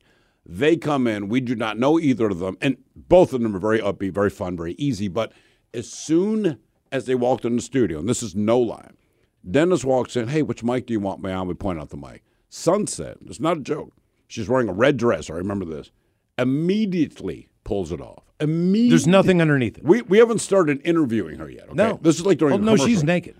They 0.49 0.77
come 0.77 1.07
in, 1.07 1.27
we 1.27 1.41
do 1.41 1.55
not 1.55 1.77
know 1.77 1.99
either 1.99 2.27
of 2.27 2.39
them, 2.39 2.57
and 2.61 2.77
both 2.95 3.33
of 3.33 3.41
them 3.41 3.53
are 3.53 3.59
very 3.59 3.79
upbeat, 3.79 4.13
very 4.13 4.29
fun, 4.29 4.55
very 4.55 4.73
easy. 4.77 5.09
But 5.09 5.33
as 5.73 5.91
soon 5.91 6.59
as 6.89 7.05
they 7.05 7.15
walked 7.15 7.43
in 7.43 7.57
the 7.57 7.61
studio, 7.61 7.99
and 7.99 8.07
this 8.07 8.23
is 8.23 8.33
no 8.33 8.57
lie, 8.57 8.91
Dennis 9.49 9.83
walks 9.83 10.15
in, 10.15 10.29
hey, 10.29 10.41
which 10.41 10.63
mic 10.63 10.85
do 10.87 10.93
you 10.93 11.01
want 11.01 11.21
me 11.21 11.31
on? 11.31 11.47
We 11.47 11.53
point 11.53 11.79
out 11.79 11.89
the 11.89 11.97
mic. 11.97 12.23
Sunset, 12.49 13.17
it's 13.25 13.41
not 13.41 13.57
a 13.57 13.61
joke. 13.61 13.91
She's 14.29 14.47
wearing 14.47 14.69
a 14.69 14.73
red 14.73 14.95
dress, 14.95 15.29
I 15.29 15.33
remember 15.33 15.65
this. 15.65 15.91
Immediately 16.37 17.49
pulls 17.65 17.91
it 17.91 17.99
off. 17.99 18.23
Immediately. 18.39 18.89
There's 18.89 19.07
nothing 19.07 19.41
underneath 19.41 19.77
it. 19.77 19.83
We, 19.83 20.01
we 20.03 20.17
haven't 20.19 20.39
started 20.39 20.81
interviewing 20.85 21.39
her 21.39 21.49
yet. 21.49 21.65
Okay? 21.65 21.73
No, 21.75 21.99
This 22.01 22.19
is 22.19 22.25
like 22.25 22.37
during 22.37 22.53
Oh, 22.53 22.57
a 22.57 22.61
no, 22.61 22.75
she's 22.77 23.03
naked. 23.03 23.35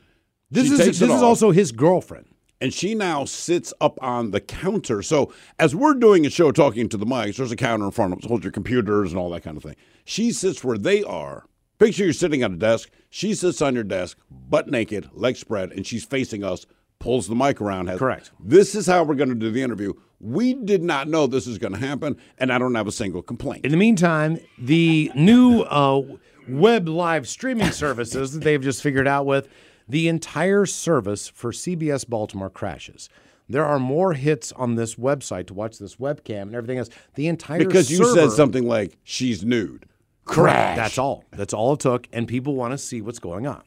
This 0.51 0.68
She 0.68 0.74
is 0.74 0.77
this 1.00 1.01
is 1.01 1.10
also 1.21 1.51
his 1.51 1.71
girlfriend. 1.71 2.27
And 2.62 2.74
she 2.74 2.95
now 2.95 3.25
sits 3.25 3.74
up 3.81 3.98
on 4.01 4.31
the 4.31 4.42
counter. 4.42 5.01
So 5.01 5.33
as 5.59 5.75
we're 5.75 5.94
doing 5.94 6.25
a 6.25 6.30
show 6.30 6.51
talking 6.51 6.89
to 6.89 6.98
the 6.98 7.06
mics, 7.06 7.38
there's 7.38 7.51
a 7.51 7.56
counter 7.56 7.86
in 7.86 7.92
front 7.92 8.13
of 8.13 8.19
us, 8.19 8.25
hold 8.25 8.44
your 8.44 8.51
computers 8.51 9.12
and 9.12 9.19
all 9.19 9.30
that 9.31 9.44
kind 9.44 9.57
of 9.57 9.63
thing. 9.63 9.75
She 10.06 10.31
sits 10.31 10.63
where 10.63 10.77
they 10.77 11.04
are. 11.04 11.45
Picture 11.80 12.06
you're 12.06 12.13
sitting 12.13 12.42
at 12.42 12.51
a 12.51 12.56
desk. 12.56 12.89
She 13.09 13.36
sits 13.36 13.62
on 13.62 13.75
your 13.75 13.83
desk, 13.83 14.18
butt 14.31 14.68
naked, 14.68 15.09
legs 15.13 15.39
spread, 15.39 15.71
and 15.71 15.86
she's 15.86 16.04
facing 16.04 16.44
us, 16.44 16.65
pulls 17.00 17.27
the 17.27 17.36
mic 17.36 17.62
around. 17.62 17.88
Has, 17.88 18.00
Correct. 18.00 18.31
This 18.39 18.74
is 18.74 18.88
how 18.88 19.03
we're 19.03 19.15
going 19.15 19.30
to 19.30 19.36
do 19.36 19.51
the 19.51 19.62
interview. 19.62 19.94
We 20.19 20.56
did 20.56 20.81
not 20.81 21.07
know 21.07 21.27
this 21.27 21.45
is 21.45 21.60
going 21.60 21.74
to 21.74 21.80
happen, 21.80 22.18
and 22.39 22.51
I 22.51 22.57
don't 22.57 22.74
have 22.74 22.88
a 22.88 22.92
single 22.92 23.21
complaint. 23.21 23.63
In 23.63 23.71
the 23.71 23.77
meantime, 23.77 24.39
the 24.57 25.12
new 25.13 25.62
uh, 25.62 26.01
web 26.50 26.88
live 26.88 27.27
streaming 27.27 27.71
services 27.71 28.33
that 28.33 28.44
they've 28.44 28.62
just 28.62 28.81
figured 28.81 29.07
out 29.07 29.27
with 29.27 29.48
the 29.88 30.07
entire 30.07 30.66
service 30.66 31.28
for 31.28 31.51
CBS 31.51 32.07
Baltimore 32.07 32.50
crashes. 32.50 33.10
There 33.50 33.66
are 33.66 33.80
more 33.80 34.13
hits 34.13 34.51
on 34.54 34.75
this 34.75 34.95
website 34.95 35.48
to 35.48 35.54
watch 35.54 35.80
this 35.80 35.95
webcam 35.95 36.44
and 36.44 36.56
everything 36.56 36.80
else. 36.80 36.89
The 37.16 37.28
entire 37.28 37.60
because 37.60 37.89
you 37.89 37.98
server- 37.98 38.13
said 38.13 38.31
something 38.31 38.68
like, 38.68 38.98
she's 39.04 39.44
nude. 39.44 39.86
Crash. 40.25 40.75
That's 40.75 40.98
all. 40.98 41.24
That's 41.31 41.54
all 41.54 41.74
it 41.74 41.80
took, 41.80 42.07
and 42.12 42.28
people 42.28 42.56
want 42.56 42.74
to 42.74 42.78
see 42.78 43.01
what's 43.01 43.19
going 43.19 43.48
on. 43.48 43.63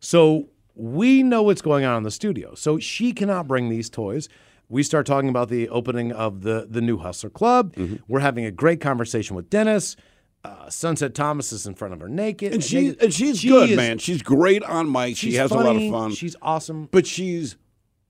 So 0.00 0.50
we 0.74 1.22
know 1.22 1.42
what's 1.42 1.62
going 1.62 1.86
on 1.86 1.96
in 1.96 2.02
the 2.02 2.10
studio. 2.10 2.54
So 2.54 2.78
she 2.78 3.12
cannot 3.12 3.48
bring 3.48 3.70
these 3.70 3.88
toys. 3.88 4.28
We 4.68 4.82
start 4.82 5.06
talking 5.06 5.30
about 5.30 5.48
the 5.48 5.68
opening 5.70 6.12
of 6.12 6.42
the 6.42 6.66
the 6.68 6.82
new 6.82 6.98
Hustler 6.98 7.30
Club. 7.30 7.74
Mm-hmm. 7.74 7.96
We're 8.06 8.20
having 8.20 8.44
a 8.44 8.50
great 8.50 8.82
conversation 8.82 9.34
with 9.34 9.48
Dennis. 9.48 9.96
Uh, 10.44 10.68
Sunset 10.68 11.14
Thomas 11.14 11.52
is 11.52 11.66
in 11.66 11.74
front 11.74 11.94
of 11.94 12.00
her 12.00 12.08
naked, 12.08 12.52
And 12.52 12.62
she's, 12.62 12.88
naked. 12.90 13.02
and 13.02 13.14
she's 13.14 13.40
She 13.40 13.48
good, 13.48 13.70
is- 13.70 13.76
man. 13.76 13.96
She's 13.98 14.20
great 14.22 14.62
on 14.62 14.90
mic. 14.92 15.16
She 15.16 15.34
has 15.34 15.50
a 15.50 15.54
lot 15.54 15.74
of 15.76 15.90
fun. 15.90 16.12
She's 16.12 16.36
awesome. 16.42 16.88
but 16.92 17.06
she's 17.06 17.56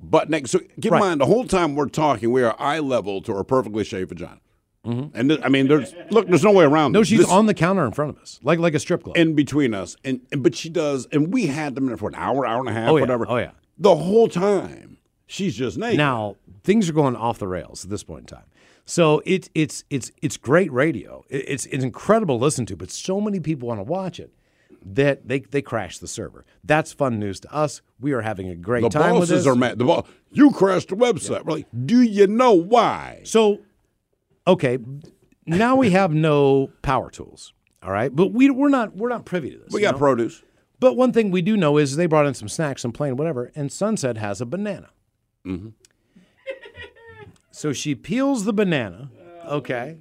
butt 0.00 0.28
naked. 0.30 0.50
So 0.50 0.58
keep 0.80 0.90
Right. 0.90 0.98
in 0.98 1.04
mind, 1.08 1.20
the 1.20 1.26
whole 1.26 1.46
time 1.46 1.76
we're 1.76 1.86
talking, 1.88 2.32
we 2.32 2.42
are 2.42 2.56
eye 2.58 2.80
level 2.80 3.22
to 3.22 3.34
her 3.34 3.44
perfectly 3.44 3.84
shaved 3.84 4.08
vagina. 4.08 4.40
And 4.84 5.30
th- 5.30 5.40
I 5.42 5.48
mean, 5.48 5.68
there's 5.68 5.94
look, 6.10 6.26
there's 6.26 6.44
no 6.44 6.50
way 6.52 6.64
around. 6.64 6.88
Mm-hmm. 6.88 6.92
No, 6.92 6.98
this. 7.00 7.08
she's 7.08 7.18
This- 7.20 7.30
on 7.30 7.46
the 7.46 7.54
counter 7.54 7.86
in 7.86 7.92
front 7.92 8.14
of 8.16 8.18
us, 8.22 8.38
like 8.42 8.58
like 8.58 8.74
a 8.74 8.78
strip 8.78 9.02
club. 9.04 9.16
in 9.16 9.34
between 9.34 9.72
us, 9.72 9.96
and, 10.04 10.20
and 10.30 10.42
but 10.42 10.54
she 10.54 10.68
does, 10.68 11.06
and 11.10 11.32
we 11.32 11.46
had 11.46 11.74
them 11.74 11.84
in 11.84 11.88
there 11.88 11.96
for 11.96 12.08
an 12.10 12.14
hour, 12.16 12.44
hour 12.44 12.60
and 12.60 12.68
a 12.68 12.72
half, 12.72 12.90
Oh, 12.90 12.96
yeah. 12.96 13.00
whatever. 13.00 13.24
Oh, 13.26 13.36
yeah. 13.38 13.52
the 13.78 13.94
whole 13.96 14.28
time 14.28 14.98
she's 15.26 15.54
just 15.56 15.78
naked. 15.78 15.96
Now 15.96 16.36
things 16.64 16.86
are 16.90 16.92
going 16.92 17.16
off 17.16 17.38
the 17.38 17.48
rails 17.48 17.84
at 17.84 17.90
this 17.90 18.02
point 18.04 18.20
in 18.30 18.36
time. 18.36 18.44
So 18.84 19.22
it's 19.24 19.48
it's 19.54 19.84
it's 19.90 20.12
it's 20.22 20.36
great 20.36 20.70
radio. 20.72 21.24
It- 21.28 21.44
It's 21.48 21.66
it's 21.66 21.84
incredible 21.84 22.38
to 22.38 22.44
listen 22.44 22.66
to, 22.66 22.76
but 22.76 22.90
so 22.90 23.20
many 23.20 23.40
people 23.40 23.68
want 23.68 23.80
to 23.80 23.84
watch 23.84 24.20
it 24.20 24.32
that 24.84 25.26
they 25.26 25.40
they 25.40 25.62
crash 25.62 25.98
the 25.98 26.06
server. 26.08 26.44
That's 26.62 26.92
fun 26.92 27.18
news 27.18 27.40
to 27.40 27.54
us. 27.54 27.80
We 27.98 28.12
are 28.12 28.20
having 28.20 28.48
a 28.50 28.54
great 28.54 28.82
the 28.82 28.90
time 28.90 29.12
with 29.18 29.30
bosses 29.30 29.46
are 29.46 29.54
mad. 29.54 29.78
The 29.78 29.84
boss, 29.84 30.06
you 30.30 30.50
crashed 30.50 30.88
the 30.90 30.96
website. 30.96 31.44
We're 31.44 31.54
like, 31.54 31.66
do 31.86 32.02
you 32.02 32.26
know 32.26 32.52
why? 32.52 33.22
So, 33.24 33.60
okay, 34.46 34.78
now 35.46 35.76
we 35.76 35.90
have 35.90 36.12
no 36.12 36.70
power 36.82 37.10
tools. 37.10 37.54
All 37.82 37.90
right, 37.90 38.14
but 38.14 38.28
we 38.32 38.50
we're 38.50 38.68
not 38.68 38.96
we're 38.96 39.08
not 39.08 39.24
privy 39.24 39.50
to 39.50 39.58
this. 39.58 39.72
We 39.72 39.80
got 39.80 39.92
know? 39.92 39.98
produce. 39.98 40.42
But 40.80 40.96
one 40.96 41.12
thing 41.12 41.30
we 41.30 41.40
do 41.40 41.56
know 41.56 41.78
is 41.78 41.96
they 41.96 42.06
brought 42.06 42.26
in 42.26 42.34
some 42.34 42.48
snacks, 42.48 42.82
some 42.82 42.92
plain 42.92 43.16
whatever, 43.16 43.50
and 43.54 43.72
Sunset 43.72 44.18
has 44.18 44.40
a 44.42 44.46
banana. 44.46 44.90
Mm-hmm. 45.46 45.68
So 47.54 47.72
she 47.72 47.94
peels 47.94 48.44
the 48.44 48.52
banana, 48.52 49.10
okay, 49.46 49.98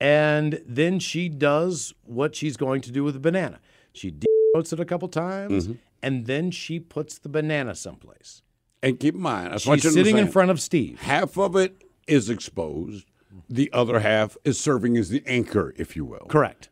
and 0.00 0.62
then 0.64 1.00
she 1.00 1.28
does 1.28 1.92
what 2.04 2.36
she's 2.36 2.56
going 2.56 2.80
to 2.82 2.92
do 2.92 3.02
with 3.02 3.14
the 3.14 3.20
banana. 3.20 3.58
She 3.92 4.12
decoats 4.12 4.72
it 4.72 4.78
a 4.78 4.84
couple 4.84 5.08
times, 5.08 5.64
Mm-hmm. 5.66 5.72
and 6.00 6.26
then 6.26 6.52
she 6.52 6.78
puts 6.78 7.18
the 7.18 7.28
banana 7.28 7.74
someplace. 7.74 8.42
And 8.84 9.00
keep 9.00 9.16
in 9.16 9.20
mind, 9.20 9.52
just 9.52 9.64
She's 9.64 9.92
sitting 9.92 10.16
in 10.16 10.28
front 10.28 10.52
of 10.52 10.60
Steve. 10.60 11.00
Half 11.00 11.36
of 11.36 11.56
it 11.56 11.82
is 12.06 12.30
exposed. 12.30 13.04
The 13.48 13.68
other 13.72 13.98
half 13.98 14.36
is 14.44 14.58
serving 14.60 14.96
as 14.96 15.08
the 15.08 15.24
anchor, 15.26 15.74
if 15.76 15.96
you 15.96 16.04
will. 16.04 16.26
Correct. 16.28 16.68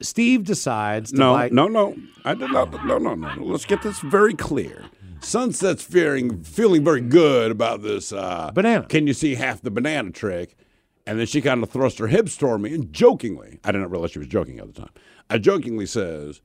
Steve 0.00 0.44
decides 0.44 1.10
to 1.10 1.18
No, 1.18 1.32
buy. 1.34 1.48
no, 1.50 1.66
no. 1.66 1.96
I 2.24 2.34
did 2.34 2.50
not. 2.52 2.72
No, 2.86 2.98
no, 2.98 3.14
no. 3.16 3.34
no. 3.34 3.42
Let's 3.44 3.66
get 3.66 3.82
this 3.82 3.98
very 4.00 4.32
clear. 4.34 4.84
Sunset's 5.20 5.82
feeling 5.82 6.42
feeling 6.42 6.84
very 6.84 7.00
good 7.00 7.50
about 7.50 7.82
this 7.82 8.12
uh, 8.12 8.50
Banana. 8.54 8.86
Can 8.86 9.06
you 9.06 9.12
see 9.12 9.34
half 9.34 9.62
the 9.62 9.70
banana 9.70 10.10
trick? 10.10 10.56
And 11.06 11.18
then 11.18 11.26
she 11.26 11.40
kind 11.40 11.62
of 11.62 11.70
thrust 11.70 11.98
her 11.98 12.06
hips 12.06 12.36
toward 12.36 12.60
me 12.60 12.74
and 12.74 12.92
jokingly, 12.92 13.58
I 13.64 13.72
didn't 13.72 13.90
realize 13.90 14.12
she 14.12 14.18
was 14.18 14.28
joking 14.28 14.58
at 14.58 14.66
the 14.66 14.80
time. 14.82 14.90
I 15.28 15.38
jokingly 15.38 15.86
says, 15.86 16.40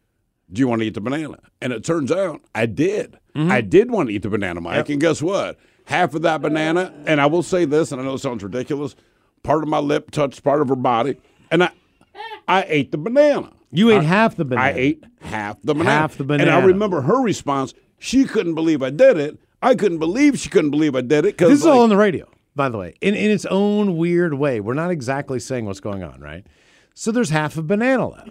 "Do 0.51 0.59
you 0.59 0.67
want 0.67 0.81
to 0.81 0.87
eat 0.87 0.93
the 0.93 1.01
banana?" 1.01 1.39
And 1.61 1.73
it 1.73 1.83
turns 1.83 2.11
out 2.11 2.41
I 2.55 2.65
did. 2.65 3.19
Mm-hmm. 3.35 3.51
I 3.51 3.61
did 3.61 3.91
want 3.91 4.09
to 4.09 4.15
eat 4.15 4.23
the 4.23 4.29
banana, 4.29 4.61
Mike. 4.61 4.89
And 4.89 5.01
guess 5.01 5.21
what? 5.21 5.59
Half 5.85 6.15
of 6.15 6.23
that 6.23 6.41
banana, 6.41 6.93
and 7.05 7.21
I 7.21 7.27
will 7.27 7.43
say 7.43 7.65
this, 7.65 7.91
and 7.91 8.01
I 8.01 8.05
know 8.05 8.15
it 8.15 8.19
sounds 8.19 8.43
ridiculous. 8.43 8.95
Part 9.43 9.61
of 9.61 9.69
my 9.69 9.77
lip 9.77 10.09
touched 10.09 10.43
part 10.43 10.61
of 10.61 10.69
her 10.69 10.75
body, 10.75 11.17
and 11.51 11.63
I, 11.63 11.69
I 12.47 12.65
ate 12.67 12.91
the 12.91 12.97
banana. 12.97 13.51
You 13.71 13.91
ate 13.91 14.03
half 14.03 14.35
the 14.35 14.45
banana. 14.45 14.67
I 14.67 14.71
ate 14.71 15.03
half 15.21 15.61
the 15.61 15.75
banana. 15.75 15.91
Half 15.91 16.17
the 16.17 16.23
banana. 16.23 16.49
And 16.49 16.63
I 16.63 16.65
remember 16.65 17.01
her 17.01 17.21
response. 17.21 17.73
She 17.99 18.25
couldn't 18.25 18.55
believe 18.55 18.83
I 18.83 18.89
did 18.89 19.17
it. 19.17 19.37
I 19.61 19.75
couldn't 19.75 19.99
believe 19.99 20.37
she 20.37 20.49
couldn't 20.49 20.71
believe 20.71 20.95
I 20.95 21.01
did 21.01 21.25
it. 21.25 21.37
Cause 21.37 21.49
This 21.49 21.59
is 21.59 21.65
like, 21.65 21.75
all 21.75 21.83
on 21.83 21.89
the 21.89 21.97
radio, 21.97 22.29
by 22.55 22.69
the 22.69 22.77
way, 22.77 22.93
in, 23.01 23.15
in 23.15 23.31
its 23.31 23.45
own 23.45 23.97
weird 23.97 24.35
way. 24.35 24.59
We're 24.59 24.73
not 24.73 24.91
exactly 24.91 25.39
saying 25.39 25.65
what's 25.65 25.79
going 25.79 26.03
on, 26.03 26.19
right? 26.21 26.45
So 26.93 27.11
there's 27.11 27.29
half 27.29 27.57
a 27.57 27.61
banana 27.63 28.07
left. 28.07 28.29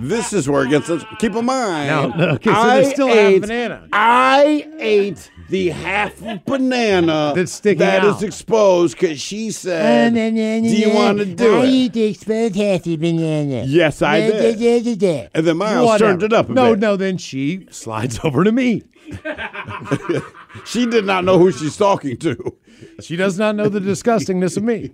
This 0.00 0.32
is 0.32 0.48
where 0.48 0.64
it 0.64 0.70
gets. 0.70 0.88
us. 0.90 1.04
Keep 1.18 1.34
in 1.36 1.44
mind. 1.44 1.88
No, 1.88 2.08
no, 2.26 2.28
okay, 2.34 2.50
so 2.50 2.56
I 2.56 2.82
still 2.84 3.08
half 3.08 3.16
ate, 3.16 3.42
banana. 3.42 3.88
I 3.92 4.68
ate 4.78 5.30
the 5.48 5.68
half 5.70 6.18
banana 6.46 7.32
That's 7.36 7.52
sticking 7.52 7.80
that 7.80 8.02
out. 8.04 8.16
is 8.16 8.22
exposed 8.22 8.98
because 8.98 9.20
she 9.20 9.50
said, 9.50 10.14
"Do 10.14 10.20
you 10.20 10.94
want 10.94 11.18
to 11.18 11.24
do 11.26 11.56
I 11.60 11.64
it?" 11.64 11.68
eat 11.68 11.92
the 11.92 12.04
exposed 12.04 12.56
half 12.56 12.84
banana. 12.84 13.64
Yes, 13.66 14.02
I 14.02 14.20
did. 14.20 14.58
da, 14.58 14.80
da, 14.80 14.94
da. 14.96 15.28
And 15.34 15.46
then 15.46 15.56
Miles 15.56 15.86
Whatever. 15.86 16.10
turned 16.10 16.22
it 16.22 16.32
up 16.32 16.48
a 16.48 16.52
no, 16.52 16.70
bit. 16.72 16.78
no, 16.80 16.96
then 16.96 17.18
she 17.18 17.66
slides 17.70 18.18
over 18.24 18.44
to 18.44 18.52
me. 18.52 18.82
She 20.66 20.84
did 20.84 21.06
not 21.06 21.24
know 21.24 21.38
who 21.38 21.50
she's 21.50 21.78
talking 21.78 22.18
to. 22.18 22.54
She 23.00 23.16
does 23.16 23.38
not 23.38 23.56
know 23.56 23.70
the 23.70 23.80
disgustingness 23.80 24.58
of 24.58 24.62
me. 24.62 24.90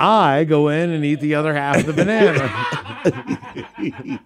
I 0.00 0.44
go 0.44 0.68
in 0.68 0.90
and 0.90 1.04
eat 1.04 1.20
the 1.20 1.34
other 1.34 1.54
half 1.54 1.76
of 1.78 1.86
the 1.86 1.92
banana. 1.92 2.50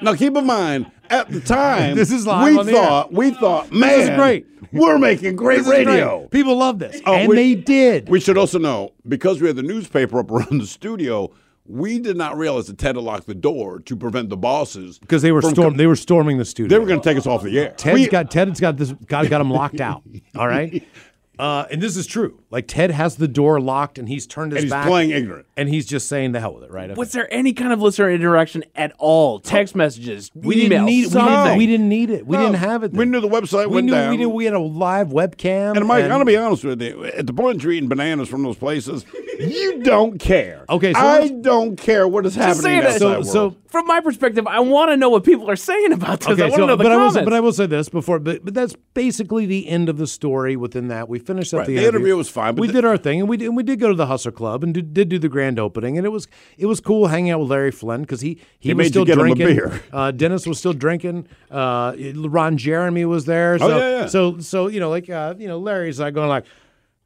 Now, 0.00 0.14
keep 0.14 0.36
in 0.36 0.46
mind, 0.46 0.90
at 1.10 1.28
the 1.28 1.40
time, 1.40 1.96
This 1.96 2.12
is 2.12 2.26
live 2.26 2.52
we 2.52 2.58
on 2.58 2.66
the 2.66 2.72
air. 2.72 2.78
thought, 2.86 3.12
we 3.12 3.30
thought, 3.32 3.72
man, 3.72 3.88
this 3.98 4.08
is 4.10 4.16
great. 4.16 4.46
We're 4.72 4.98
making 4.98 5.34
great 5.36 5.64
radio. 5.64 6.18
great. 6.20 6.30
People 6.30 6.56
love 6.56 6.78
this. 6.78 7.00
Oh, 7.06 7.14
and 7.14 7.28
we- 7.28 7.34
they 7.36 7.54
did. 7.56 8.08
We 8.08 8.20
should 8.20 8.38
also 8.38 8.58
know 8.58 8.92
because 9.06 9.40
we 9.40 9.46
had 9.48 9.56
the 9.56 9.62
newspaper 9.62 10.20
up 10.20 10.30
around 10.30 10.58
the 10.60 10.66
studio, 10.66 11.32
we 11.66 11.98
did 11.98 12.16
not 12.16 12.36
realize 12.38 12.66
that 12.68 12.78
Ted 12.78 12.94
had 12.96 13.04
locked 13.04 13.26
the 13.26 13.34
door 13.34 13.80
to 13.80 13.96
prevent 13.96 14.28
the 14.30 14.36
bosses 14.36 14.98
Because 14.98 15.22
they 15.22 15.32
were 15.32 15.42
storm 15.42 15.54
com- 15.70 15.76
they 15.76 15.86
were 15.86 15.96
storming 15.96 16.38
the 16.38 16.44
studio. 16.44 16.68
they 16.68 16.78
were 16.78 16.86
going 16.88 17.00
to 17.00 17.04
take 17.08 17.18
us 17.18 17.26
off 17.26 17.42
the 17.42 17.58
air. 17.58 17.74
Ted's 17.76 17.94
We- 18.00 18.08
got 18.08 18.30
Ted's 18.30 18.60
got 18.60 18.76
this 18.76 18.92
got 18.92 19.28
got 19.28 19.40
him 19.40 19.50
locked 19.50 19.80
out. 19.80 20.02
All 20.36 20.46
right. 20.46 20.82
Uh, 21.38 21.66
and 21.70 21.80
this 21.80 21.96
is 21.96 22.06
true. 22.06 22.40
Like 22.50 22.66
Ted 22.66 22.90
has 22.90 23.16
the 23.16 23.28
door 23.28 23.60
locked 23.60 23.98
and 23.98 24.08
he's 24.08 24.26
turned 24.26 24.52
his 24.52 24.58
and 24.58 24.64
he's 24.64 24.70
back 24.72 24.86
playing 24.86 25.10
ignorant. 25.10 25.46
and 25.56 25.68
he's 25.68 25.86
just 25.86 26.08
saying 26.08 26.32
the 26.32 26.40
hell 26.40 26.54
with 26.54 26.64
it, 26.64 26.70
right? 26.70 26.90
Okay. 26.90 26.98
Was 26.98 27.12
there 27.12 27.32
any 27.32 27.52
kind 27.52 27.72
of 27.72 27.80
listener 27.80 28.10
interaction 28.10 28.64
at 28.74 28.92
all? 28.98 29.38
Text 29.38 29.76
messages, 29.76 30.30
we 30.34 30.56
emails, 30.56 30.68
didn't 30.68 30.84
need 30.86 31.04
we 31.04 31.10
something. 31.10 31.34
didn't, 31.44 31.58
we 31.58 31.66
didn't 31.66 31.88
need 31.88 32.10
it. 32.10 32.26
We 32.26 32.36
No. 32.36 32.42
didn't 32.44 32.56
have 32.58 32.82
it. 32.84 32.92
We 32.92 33.04
knew 33.04 33.20
the 33.20 33.28
website 33.28 33.68
we 33.68 33.74
went 33.76 33.86
knew, 33.86 33.92
down. 33.92 34.10
We 34.10 34.16
knew 34.16 34.28
we 34.28 34.44
had 34.46 34.54
a 34.54 34.58
live 34.58 35.08
webcam. 35.08 35.76
And 35.76 35.86
Mike, 35.86 36.02
I'm 36.04 36.08
going 36.10 36.20
to 36.20 36.24
be 36.26 36.36
honest 36.36 36.64
with 36.64 36.80
you. 36.82 37.04
At 37.04 37.26
the 37.26 37.32
point 37.32 37.62
you're 37.62 37.72
eating 37.72 37.88
bananas 37.88 38.28
from 38.28 38.42
those 38.42 38.56
places, 38.56 39.04
you 39.38 39.82
don't 39.82 40.18
care. 40.18 40.64
Okay, 40.68 40.92
so 40.92 40.98
I 41.00 41.28
don't 41.28 41.76
care 41.76 42.08
what 42.08 42.26
is 42.26 42.34
happening 42.34 42.62
saying 42.62 42.82
outside 42.84 42.98
so 42.98 43.10
world. 43.10 43.26
so 43.26 43.56
From 43.68 43.86
my 43.86 44.00
perspective, 44.00 44.46
I 44.46 44.60
want 44.60 44.90
to 44.90 44.96
know 44.96 45.10
what 45.10 45.24
people 45.24 45.50
are 45.50 45.54
saying 45.56 45.92
about 45.92 46.20
this. 46.20 46.38
I 46.40 46.42
want 46.48 46.54
to 46.54 46.66
know 46.66 46.76
the 46.76 46.82
but 46.84 46.86
I 46.92 46.96
will 46.96 47.00
comments. 47.08 47.14
say, 47.16 47.24
but 47.24 47.32
I 47.34 47.40
will 47.40 47.52
say 47.52 47.66
this 47.66 47.88
before, 47.90 48.18
but 48.18 48.42
but 48.44 48.54
that's 48.54 48.74
basically 48.94 49.44
the 49.44 49.68
end 49.68 49.88
of 49.90 49.98
the 49.98 50.06
story. 50.06 50.56
Within 50.56 50.88
that, 50.88 51.08
we 51.08 51.18
finished 51.18 51.52
up 51.52 51.58
Right, 51.58 51.66
the, 51.66 51.76
the 51.76 51.86
interview 51.86 52.16
was 52.16 52.30
fine, 52.30 52.54
but 52.54 52.62
we 52.62 52.66
the- 52.68 52.72
did 52.72 52.84
our 52.86 52.96
thing, 52.96 53.20
and 53.20 53.28
we 53.28 53.36
did, 53.36 53.46
and 53.48 53.56
we 53.56 53.62
did 53.62 53.78
go 53.78 53.88
to 53.88 53.94
the 53.94 54.06
Hustler 54.06 54.32
Club 54.32 54.64
and 54.64 54.72
did, 54.72 54.94
did 54.94 55.10
do 55.10 55.18
the 55.18 55.28
grand 55.28 55.58
opening, 55.58 55.98
and 55.98 56.06
it 56.06 56.10
was 56.10 56.26
it 56.56 56.64
was 56.66 56.80
cool 56.80 57.08
hanging 57.08 57.30
out 57.30 57.40
with 57.40 57.50
Larry 57.50 57.70
Flynn 57.70 58.00
because 58.00 58.22
he 58.22 58.40
he, 58.58 58.70
He 58.70 58.74
was 58.74 58.78
made 58.78 58.84
you 58.86 58.90
still 58.90 59.04
get 59.04 59.18
him 59.18 59.26
a 59.26 59.34
drinking. 59.34 59.46
beer. 59.56 59.82
Uh, 59.92 60.10
Dennis 60.12 60.46
was 60.46 60.58
still 60.58 60.72
drinking. 60.72 61.26
Uh, 61.50 61.92
Ron 62.16 62.56
Jeremy 62.56 63.04
was 63.04 63.24
there. 63.26 63.58
So, 63.58 63.66
Oh, 63.70 63.78
yeah, 63.78 64.00
yeah. 64.00 64.06
So 64.06 64.38
so 64.38 64.68
you 64.68 64.80
know 64.80 64.88
like 64.90 65.10
uh, 65.10 65.34
you 65.38 65.46
know 65.48 65.58
Larry's 65.58 66.00
like 66.00 66.14
going 66.14 66.28
like, 66.30 66.44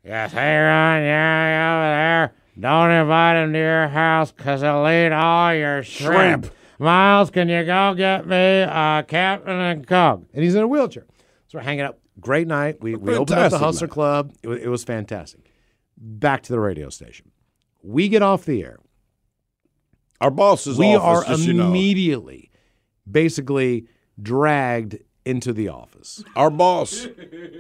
yes, 0.05 0.31
hey 0.33 0.59
Ron, 0.59 1.03
yeah, 1.03 1.49
yeah, 1.49 1.75
over 1.77 2.31
there. 2.31 2.42
Don't 2.59 2.91
invite 2.91 3.37
him 3.43 3.53
to 3.53 3.59
your 3.59 3.89
house 3.89 4.31
because 4.31 4.61
he'll 4.61 4.87
eat 4.89 5.13
all 5.13 5.55
your 5.55 5.83
shrimp. 5.83 6.45
Shrimp. 6.45 6.55
Miles, 6.79 7.31
can 7.31 7.49
you 7.49 7.65
go 7.65 7.95
get 7.95 8.27
me 8.27 8.37
a 8.37 9.05
Captain 9.09 9.59
and 9.59 9.87
Coke? 9.87 10.25
And 10.35 10.45
he's 10.45 10.55
in 10.55 10.63
a 10.63 10.69
wheelchair. 10.69 11.07
So 11.49 11.59
we're 11.59 11.63
hanging 11.63 11.83
out. 11.85 11.99
Great 12.21 12.47
night. 12.47 12.77
We, 12.81 12.95
we 12.95 13.15
opened 13.15 13.39
up 13.39 13.51
the 13.51 13.59
Hustler 13.59 13.87
night. 13.87 13.93
Club. 13.95 14.35
It, 14.43 14.49
wa- 14.49 14.55
it 14.55 14.69
was 14.69 14.85
fantastic. 14.85 15.51
Back 15.97 16.43
to 16.43 16.53
the 16.53 16.61
radio 16.61 16.89
station. 16.91 17.31
We 17.83 18.09
get 18.09 18.23
off 18.23 18.45
the 18.45 18.63
air. 18.63 18.79
our 20.23 20.31
boss's 20.31 20.79
we 20.79 20.95
office, 20.95 21.29
are 21.29 21.35
just, 21.35 21.47
you 21.47 21.55
know, 21.55 21.69
immediately 21.69 22.51
basically 23.11 23.87
dragged 24.21 24.99
into 25.25 25.53
the 25.53 25.69
office. 25.69 26.23
our 26.37 26.51
boss, 26.51 27.07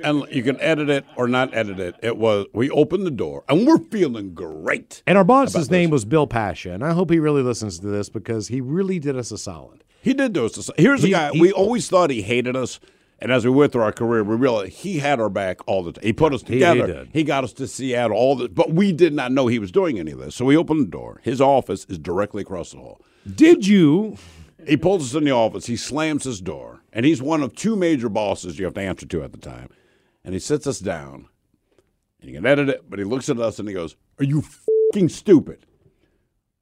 and 0.02 0.24
you 0.30 0.42
can 0.42 0.60
edit 0.60 0.88
it 0.90 1.04
or 1.16 1.28
not 1.28 1.54
edit 1.54 1.78
it. 1.78 1.94
It 2.02 2.16
was 2.16 2.46
we 2.52 2.68
opened 2.70 3.06
the 3.06 3.10
door 3.10 3.44
and 3.48 3.66
we're 3.66 3.78
feeling 3.78 4.34
great. 4.34 5.02
And 5.06 5.16
our 5.16 5.24
boss's 5.24 5.70
name 5.70 5.90
was 5.90 6.04
Bill 6.04 6.26
Pasha. 6.26 6.72
And 6.72 6.84
I 6.84 6.92
hope 6.92 7.10
he 7.10 7.18
really 7.18 7.42
listens 7.42 7.78
to 7.80 7.86
this 7.86 8.08
because 8.08 8.48
he 8.48 8.60
really 8.60 8.98
did 8.98 9.16
us 9.16 9.30
a 9.30 9.38
solid. 9.38 9.84
He 10.00 10.12
did 10.14 10.32
do 10.32 10.46
us. 10.46 10.56
a 10.56 10.62
solid. 10.64 10.80
Here's 10.80 11.04
a 11.04 11.08
guy 11.08 11.30
he- 11.32 11.40
we 11.40 11.52
always 11.52 11.88
thought 11.88 12.10
he 12.10 12.22
hated 12.22 12.56
us, 12.56 12.80
and 13.20 13.30
as 13.30 13.44
we 13.44 13.52
went 13.52 13.70
through 13.70 13.82
our 13.82 13.92
career, 13.92 14.24
we 14.24 14.34
realized 14.34 14.72
he 14.72 14.98
had 14.98 15.20
our 15.20 15.28
back 15.28 15.60
all 15.68 15.84
the 15.84 15.92
time. 15.92 16.02
He 16.04 16.12
put 16.12 16.34
us 16.34 16.42
He- 16.42 16.54
he 16.54 16.58
together. 16.60 17.06
did. 17.12 17.26
got 17.26 17.44
us 17.44 17.52
to 17.54 17.68
Seattle. 17.68 18.16
All 18.16 18.34
this, 18.34 18.48
but 18.48 18.72
we 18.72 18.90
did 18.90 19.12
not 19.14 19.30
know 19.30 19.46
he 19.46 19.60
was 19.60 19.70
doing 19.70 20.00
any 20.00 20.10
of 20.10 20.18
this. 20.18 20.34
So 20.34 20.44
we 20.44 20.56
opened 20.56 20.80
the 20.80 20.90
door. 20.90 21.20
His 21.22 21.40
office 21.40 21.86
is 21.88 21.98
directly 21.98 22.42
across 22.42 22.72
the 22.72 22.78
hall. 22.78 23.00
Did 23.36 23.68
you? 23.68 24.16
He 24.66 24.76
pulls 24.76 25.10
us 25.10 25.18
in 25.18 25.24
the 25.24 25.30
office. 25.32 25.66
He 25.66 25.76
slams 25.76 26.24
his 26.24 26.40
door, 26.40 26.82
and 26.92 27.04
he's 27.06 27.22
one 27.22 27.42
of 27.42 27.54
two 27.54 27.76
major 27.76 28.08
bosses 28.08 28.58
you 28.58 28.64
have 28.64 28.74
to 28.74 28.80
answer 28.80 29.06
to 29.06 29.22
at 29.22 29.32
the 29.32 29.38
time. 29.38 29.68
And 30.24 30.34
he 30.34 30.40
sits 30.40 30.66
us 30.66 30.78
down, 30.78 31.28
and 32.20 32.30
you 32.30 32.36
can 32.36 32.46
edit 32.46 32.68
it, 32.68 32.88
but 32.88 32.98
he 32.98 33.04
looks 33.04 33.28
at 33.28 33.38
us 33.40 33.58
and 33.58 33.66
he 33.68 33.74
goes, 33.74 33.96
"Are 34.18 34.24
you 34.24 34.42
fucking 34.42 35.08
stupid?" 35.08 35.66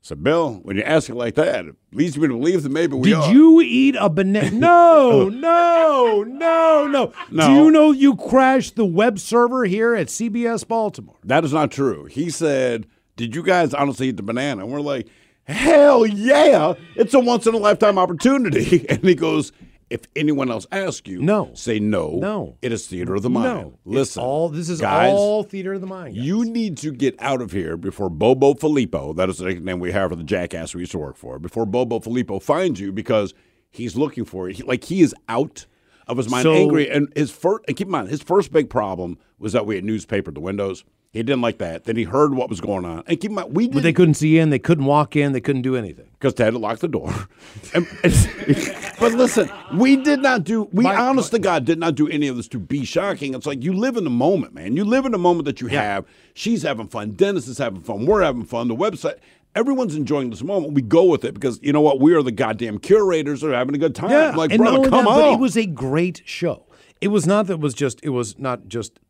Said, 0.02 0.24
"Bill, 0.24 0.60
when 0.62 0.76
you 0.78 0.82
ask 0.82 1.10
it 1.10 1.14
like 1.14 1.34
that, 1.34 1.66
it 1.66 1.74
leads 1.92 2.16
me 2.16 2.26
to 2.26 2.32
believe 2.32 2.62
that 2.62 2.72
maybe 2.72 2.96
we 2.96 3.10
Did 3.10 3.18
are." 3.18 3.32
you 3.32 3.60
eat 3.60 3.96
a 4.00 4.08
banana? 4.08 4.50
No, 4.50 5.28
no, 5.32 6.24
no, 6.26 6.86
no. 6.86 7.12
No. 7.30 7.46
Do 7.48 7.52
you 7.54 7.70
know 7.70 7.90
you 7.92 8.16
crashed 8.16 8.76
the 8.76 8.86
web 8.86 9.18
server 9.18 9.64
here 9.66 9.94
at 9.94 10.06
CBS 10.06 10.66
Baltimore? 10.66 11.16
That 11.22 11.44
is 11.44 11.52
not 11.52 11.70
true. 11.70 12.06
He 12.06 12.30
said, 12.30 12.86
Did 13.16 13.34
you 13.34 13.42
guys 13.42 13.74
honestly 13.74 14.08
eat 14.08 14.16
the 14.16 14.22
banana? 14.22 14.62
And 14.62 14.72
we're 14.72 14.80
like, 14.80 15.06
Hell 15.50 16.06
yeah. 16.06 16.74
It's 16.96 17.14
a 17.14 17.20
once 17.20 17.46
in 17.46 17.54
a 17.54 17.58
lifetime 17.58 17.98
opportunity. 17.98 18.86
And 18.88 19.02
he 19.04 19.14
goes, 19.14 19.52
If 19.88 20.02
anyone 20.14 20.50
else 20.50 20.66
asks 20.70 21.08
you, 21.08 21.20
No. 21.20 21.50
say 21.54 21.78
no. 21.80 22.10
No. 22.20 22.56
It 22.62 22.72
is 22.72 22.86
theater 22.86 23.14
of 23.16 23.22
the 23.22 23.30
mind. 23.30 23.44
No. 23.60 23.78
Listen. 23.84 24.22
all 24.22 24.48
this 24.48 24.68
is 24.68 24.80
guys, 24.80 25.12
all 25.12 25.42
theater 25.42 25.72
of 25.74 25.80
the 25.80 25.86
mind. 25.86 26.14
guys. 26.14 26.24
You 26.24 26.44
need 26.44 26.76
to 26.78 26.92
get 26.92 27.16
out 27.20 27.40
of 27.42 27.50
here 27.52 27.76
before 27.76 28.08
Bobo 28.10 28.54
Filippo, 28.54 29.12
that 29.14 29.28
is 29.28 29.38
the 29.38 29.46
nickname 29.46 29.80
we 29.80 29.92
have 29.92 30.10
for 30.10 30.16
the 30.16 30.22
jackass 30.24 30.74
we 30.74 30.80
used 30.82 30.92
to 30.92 30.98
work 30.98 31.16
for, 31.16 31.38
before 31.38 31.66
Bobo 31.66 31.98
Filippo 32.00 32.38
finds 32.38 32.78
you 32.80 32.92
because 32.92 33.34
he's 33.70 33.96
looking 33.96 34.24
for 34.24 34.48
you. 34.48 34.54
He- 34.56 34.62
like 34.62 34.84
he 34.84 35.00
is 35.02 35.14
out 35.28 35.66
of 36.06 36.16
his 36.16 36.28
mind, 36.28 36.42
So- 36.44 36.54
angry. 36.54 36.88
And 36.90 37.12
his 37.16 37.30
first, 37.30 37.64
and 37.68 37.76
keep 37.76 37.86
in 37.88 37.92
mind, 37.92 38.08
his 38.08 38.22
first 38.22 38.52
big 38.52 38.70
problem 38.70 39.18
was 39.38 39.52
that 39.54 39.66
we 39.66 39.74
had 39.76 39.84
newspaper 39.84 40.30
the 40.30 40.40
windows. 40.40 40.84
He 41.12 41.24
didn't 41.24 41.40
like 41.40 41.58
that. 41.58 41.84
Then 41.84 41.96
he 41.96 42.04
heard 42.04 42.34
what 42.34 42.48
was 42.48 42.60
going 42.60 42.84
on. 42.84 43.02
And 43.08 43.20
keep 43.20 43.30
in 43.30 43.34
mind, 43.34 43.56
we 43.56 43.66
but 43.68 43.82
they 43.82 43.92
couldn't 43.92 44.14
see 44.14 44.38
in, 44.38 44.50
they 44.50 44.60
couldn't 44.60 44.84
walk 44.84 45.16
in, 45.16 45.32
they 45.32 45.40
couldn't 45.40 45.62
do 45.62 45.74
anything. 45.74 46.06
because 46.12 46.34
Ted 46.34 46.52
had 46.52 46.62
locked 46.62 46.82
the 46.82 46.88
door. 46.88 47.12
And- 47.74 47.86
but 49.00 49.12
listen, 49.14 49.50
we 49.74 49.96
did 49.96 50.20
not 50.20 50.44
do. 50.44 50.68
We 50.72 50.84
My- 50.84 50.94
honest 50.94 51.32
to 51.32 51.40
God 51.40 51.64
did 51.64 51.80
not 51.80 51.96
do 51.96 52.06
any 52.08 52.28
of 52.28 52.36
this 52.36 52.46
to 52.48 52.60
be 52.60 52.84
shocking. 52.84 53.34
It's 53.34 53.46
like 53.46 53.64
you 53.64 53.72
live 53.72 53.96
in 53.96 54.04
the 54.04 54.10
moment, 54.10 54.54
man. 54.54 54.76
You 54.76 54.84
live 54.84 55.04
in 55.04 55.10
the 55.12 55.18
moment 55.18 55.46
that 55.46 55.60
you 55.60 55.66
have. 55.66 56.04
She's 56.34 56.62
having 56.62 56.86
fun. 56.86 57.12
Dennis 57.12 57.48
is 57.48 57.58
having 57.58 57.80
fun. 57.80 58.06
We're 58.06 58.22
having 58.22 58.44
fun. 58.44 58.68
The 58.68 58.76
website. 58.76 59.16
Everyone's 59.56 59.96
enjoying 59.96 60.30
this 60.30 60.44
moment. 60.44 60.74
We 60.74 60.82
go 60.82 61.02
with 61.04 61.24
it 61.24 61.34
because 61.34 61.58
you 61.60 61.72
know 61.72 61.80
what? 61.80 61.98
We 61.98 62.14
are 62.14 62.22
the 62.22 62.30
goddamn 62.30 62.78
curators. 62.78 63.42
Are 63.42 63.52
having 63.52 63.74
a 63.74 63.78
good 63.78 63.96
time. 63.96 64.12
I'm 64.12 64.36
like, 64.36 64.52
and 64.52 64.60
not 64.60 64.64
brother, 64.66 64.78
only 64.78 64.90
come 64.90 65.04
that, 65.06 65.10
on. 65.10 65.20
but 65.22 65.32
it 65.32 65.40
was 65.40 65.56
a 65.56 65.66
great 65.66 66.22
show. 66.24 66.66
It 67.00 67.08
was 67.08 67.26
not 67.26 67.48
that 67.48 67.54
it 67.54 67.60
was 67.60 67.74
just 67.74 67.98
it 68.04 68.10
was 68.10 68.38
not 68.38 68.68
just 68.68 69.00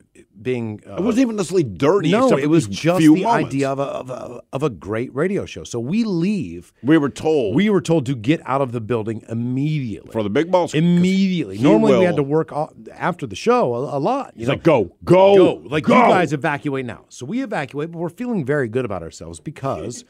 being 0.40 0.80
uh, 0.86 0.96
It 0.96 1.02
wasn't 1.02 1.22
even 1.22 1.36
necessarily 1.36 1.64
dirty. 1.64 2.10
no, 2.10 2.36
it 2.36 2.46
was 2.48 2.66
just 2.66 3.00
the 3.00 3.08
moments. 3.08 3.26
idea 3.46 3.70
of 3.70 3.78
a, 3.78 3.82
of, 3.82 4.10
a, 4.10 4.42
of 4.52 4.62
a 4.62 4.70
great 4.70 5.14
radio 5.14 5.44
show. 5.46 5.64
So 5.64 5.78
we 5.80 6.04
leave. 6.04 6.72
We 6.82 6.98
were 6.98 7.08
told 7.10 7.54
We 7.54 7.70
were 7.70 7.80
told 7.80 8.06
to 8.06 8.14
get 8.14 8.40
out 8.46 8.60
of 8.60 8.72
the 8.72 8.80
building 8.80 9.22
immediately. 9.28 10.12
for 10.12 10.22
the 10.22 10.30
big 10.30 10.50
balls. 10.50 10.74
immediately. 10.74 11.58
Normally 11.58 11.98
we 11.98 12.04
had 12.04 12.16
to 12.16 12.22
work 12.22 12.52
o- 12.52 12.72
after 12.92 13.26
the 13.26 13.36
show 13.36 13.74
a, 13.74 13.98
a 13.98 14.00
lot. 14.00 14.32
He's 14.36 14.46
know? 14.46 14.54
like, 14.54 14.62
go, 14.62 14.94
go, 15.04 15.36
go. 15.36 15.54
Like 15.68 15.84
go. 15.84 15.94
you 15.96 16.02
guys 16.02 16.32
evacuate 16.32 16.86
now. 16.86 17.04
So 17.08 17.26
we 17.26 17.42
evacuate, 17.42 17.90
but 17.90 17.98
we're 17.98 18.08
feeling 18.08 18.44
very 18.44 18.68
good 18.68 18.84
about 18.84 19.02
ourselves 19.02 19.40
because 19.40 20.04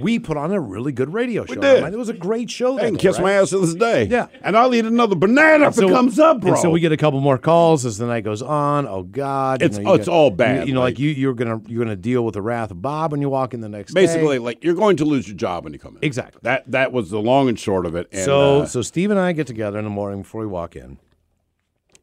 we 0.00 0.18
put 0.18 0.36
on 0.36 0.52
a 0.52 0.60
really 0.60 0.92
good 0.92 1.12
radio 1.12 1.44
show. 1.44 1.54
did. 1.54 1.84
It 1.84 1.96
was 1.96 2.08
a 2.08 2.14
great 2.14 2.50
show. 2.50 2.74
I 2.78 2.82
that 2.82 2.86
can 2.88 2.96
kiss 2.96 3.16
right? 3.16 3.24
my 3.24 3.32
ass 3.32 3.50
to 3.50 3.58
this 3.58 3.74
day. 3.74 4.04
Yeah. 4.04 4.28
And 4.42 4.56
I'll 4.56 4.74
eat 4.74 4.84
another 4.84 5.14
banana 5.16 5.68
if 5.68 5.78
it 5.78 5.88
comes 5.88 6.18
up, 6.18 6.40
bro. 6.40 6.52
And 6.52 6.60
so 6.60 6.70
we 6.70 6.80
get 6.80 6.92
a 6.92 6.96
couple 6.96 7.20
more 7.20 7.38
calls 7.38 7.84
as 7.86 7.98
the 7.98 8.06
night 8.06 8.24
goes 8.24 8.42
on. 8.42 8.86
Oh 8.86 9.02
God, 9.02 9.62
It's- 9.62 9.78
you 9.78 9.88
oh, 9.88 9.94
it's 9.94 10.06
get- 10.06 10.12
all 10.12 10.30
bad, 10.30 10.68
You, 10.68 10.74
know, 10.74 10.80
like, 10.80 10.94
like- 10.94 10.98
you, 10.98 11.10
you're 11.10 11.34
gonna 11.34 11.60
you're 11.66 11.84
gonna 11.84 11.96
deal 11.96 12.24
with 12.24 12.34
the 12.34 12.42
wrath 12.42 12.70
of 12.70 12.80
Bob 12.82 13.12
when 13.12 13.20
you 13.20 13.28
walk 13.28 13.54
in 13.54 13.60
the 13.60 13.68
next 13.68 13.94
day. 13.94 14.02
Basically, 14.02 14.38
like 14.38 14.62
you're 14.62 14.74
going 14.74 14.96
to 14.98 15.04
lose 15.04 15.26
your 15.28 15.36
job 15.36 15.64
when 15.64 15.72
you 15.72 15.78
come 15.78 15.96
in. 15.96 16.04
Exactly. 16.04 16.40
That 16.42 16.70
that 16.70 16.92
was 16.92 17.10
the 17.10 17.20
long 17.20 17.48
and 17.48 17.58
short 17.58 17.86
of 17.86 17.94
it. 17.94 18.08
And, 18.12 18.24
so 18.24 18.62
uh, 18.62 18.66
so 18.66 18.82
Steve 18.82 19.10
and 19.10 19.18
I 19.20 19.32
get 19.32 19.46
together 19.46 19.78
in 19.78 19.84
the 19.84 19.90
morning 19.90 20.22
before 20.22 20.40
we 20.42 20.46
walk 20.46 20.76
in, 20.76 20.98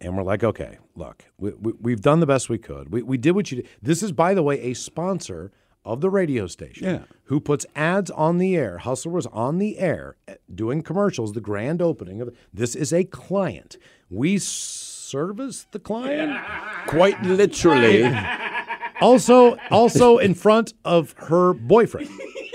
and 0.02 0.18
we're 0.18 0.24
like, 0.24 0.44
okay, 0.44 0.78
look, 0.96 1.24
we, 1.38 1.52
we, 1.52 1.74
we've 1.80 2.02
done 2.02 2.20
the 2.20 2.26
best 2.26 2.50
we 2.50 2.58
could. 2.58 2.92
We 2.92 3.02
we 3.04 3.18
did 3.18 3.32
what 3.32 3.52
you 3.52 3.62
did. 3.62 3.70
This 3.82 4.04
is, 4.04 4.12
by 4.12 4.34
the 4.34 4.44
way, 4.44 4.60
a 4.62 4.74
sponsor 4.74 5.52
of 5.86 6.02
the 6.02 6.10
radio 6.10 6.48
station. 6.48 6.86
Yeah. 6.86 7.04
Who 7.26 7.40
puts 7.40 7.66
ads 7.76 8.10
on 8.12 8.38
the 8.38 8.56
air? 8.56 8.80
Hustler 8.80 9.12
was 9.12 9.26
on 9.28 9.58
the 9.58 9.80
air 9.80 10.16
eh, 10.28 10.36
doing 10.54 10.82
commercials. 10.82 11.34
The 11.34 11.42
grand 11.42 11.82
opening 11.82 12.22
of 12.22 12.36
this 12.54 12.76
is 12.76 12.94
a 12.94 13.04
client. 13.04 13.78
We 14.10 14.38
service 14.38 15.68
the 15.72 15.80
client. 15.80 16.40
quite 16.88 17.22
literally, 17.24 18.02
Also, 19.02 19.58
also 19.72 20.18
in 20.18 20.34
front 20.34 20.74
of 20.86 21.14
her 21.18 21.54
boyfriend. 21.54 22.10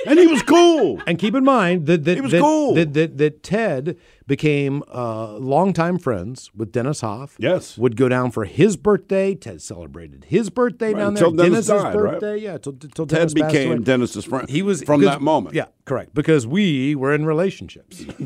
and 0.07 0.19
he 0.19 0.27
was 0.27 0.43
cool. 0.43 1.01
And 1.07 1.19
keep 1.19 1.35
in 1.35 1.45
mind 1.45 1.87
that 1.87 2.05
that, 2.05 2.23
that, 2.31 2.41
cool. 2.41 2.75
that, 2.75 2.95
that, 2.95 3.19
that 3.19 3.43
Ted 3.43 3.97
became 4.27 4.83
uh, 4.95 5.33
longtime 5.39 5.99
friends 5.99 6.51
with 6.55 6.71
Dennis 6.71 7.01
Hof. 7.01 7.35
Yes. 7.39 7.77
Would 7.79 7.97
go 7.97 8.09
down 8.09 8.31
for 8.31 8.45
his 8.45 8.77
birthday. 8.77 9.35
Ted 9.35 9.63
celebrated 9.63 10.25
his 10.29 10.51
birthday 10.51 10.93
down 10.93 11.15
there. 11.15 11.25
Dennis 11.31 11.67
Dennis's 11.67 11.67
died, 11.69 11.95
right? 11.95 12.13
birthday. 12.13 12.37
Yeah, 12.39 12.59
till, 12.59 12.75
till 12.75 13.07
Ted 13.07 13.19
Dennis 13.19 13.35
became 13.35 13.73
away. 13.73 13.81
Dennis's 13.81 14.25
friend. 14.27 14.49
He 14.49 14.63
was 14.63 14.83
from 14.83 15.01
that 15.03 15.23
moment. 15.23 15.55
Yeah, 15.57 15.67
correct. 15.87 16.15
Because 16.15 16.47
we 16.47 16.95
were 16.95 17.15
in 17.15 17.25
relationships. 17.25 18.03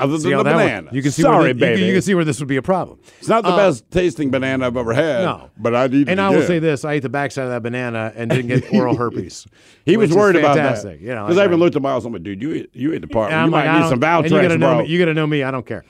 Other 0.00 0.18
than 0.18 0.30
the 0.30 0.36
would- 0.36 0.44
banana. 0.44 0.90
you 0.92 1.02
can 1.02 1.12
see 1.12 1.22
Sorry, 1.22 1.36
where 1.36 1.42
the- 1.44 1.48
you 1.48 1.54
baby. 1.60 1.78
can- 1.80 1.86
You, 1.88 1.92
can 1.94 2.02
see 2.02 2.14
where 2.14 2.24
this 2.24 2.40
would 2.40 2.48
be 2.48 2.56
a 2.56 2.62
problem. 2.62 2.98
it's 3.18 3.28
not 3.28 3.44
the 3.44 3.50
best 3.50 3.88
tasting 3.90 4.30
banana 4.30 4.66
I've 4.66 4.76
ever 4.76 4.92
had. 4.92 5.24
No. 5.24 5.50
but 5.56 5.74
I 5.74 5.86
need. 5.86 6.08
And 6.08 6.20
I 6.20 6.30
will 6.30 6.42
say 6.42 6.58
this: 6.58 6.83
I 6.84 6.94
ate 6.94 7.02
the 7.02 7.08
backside 7.08 7.44
of 7.44 7.50
that 7.50 7.62
banana 7.62 8.12
and 8.14 8.30
didn't 8.30 8.48
get 8.48 8.72
oral 8.74 8.96
herpes. 8.96 9.46
He 9.84 9.96
was 9.96 10.12
worried 10.12 10.36
about 10.36 10.56
that. 10.56 11.00
You 11.00 11.14
know, 11.14 11.24
because 11.26 11.38
I 11.38 11.44
even 11.44 11.58
looked 11.58 11.76
at 11.76 11.82
Miles. 11.82 12.04
I'm 12.04 12.12
like, 12.12 12.22
dude, 12.22 12.40
you 12.42 12.52
ate, 12.52 12.70
you 12.74 12.92
ate 12.92 13.00
the 13.00 13.06
part. 13.06 13.30
You 13.30 13.36
might 13.50 13.66
like, 13.66 13.82
need 13.82 13.88
some 13.88 14.02
and 14.02 14.24
you 14.30 14.30
gotta 14.30 14.54
Valtrex, 14.54 14.58
know 14.58 14.74
bro. 14.74 14.82
me. 14.82 14.88
You 14.88 14.98
got 14.98 15.04
to 15.06 15.14
know 15.14 15.26
me. 15.26 15.42
I 15.42 15.50
don't 15.50 15.66
care. 15.66 15.84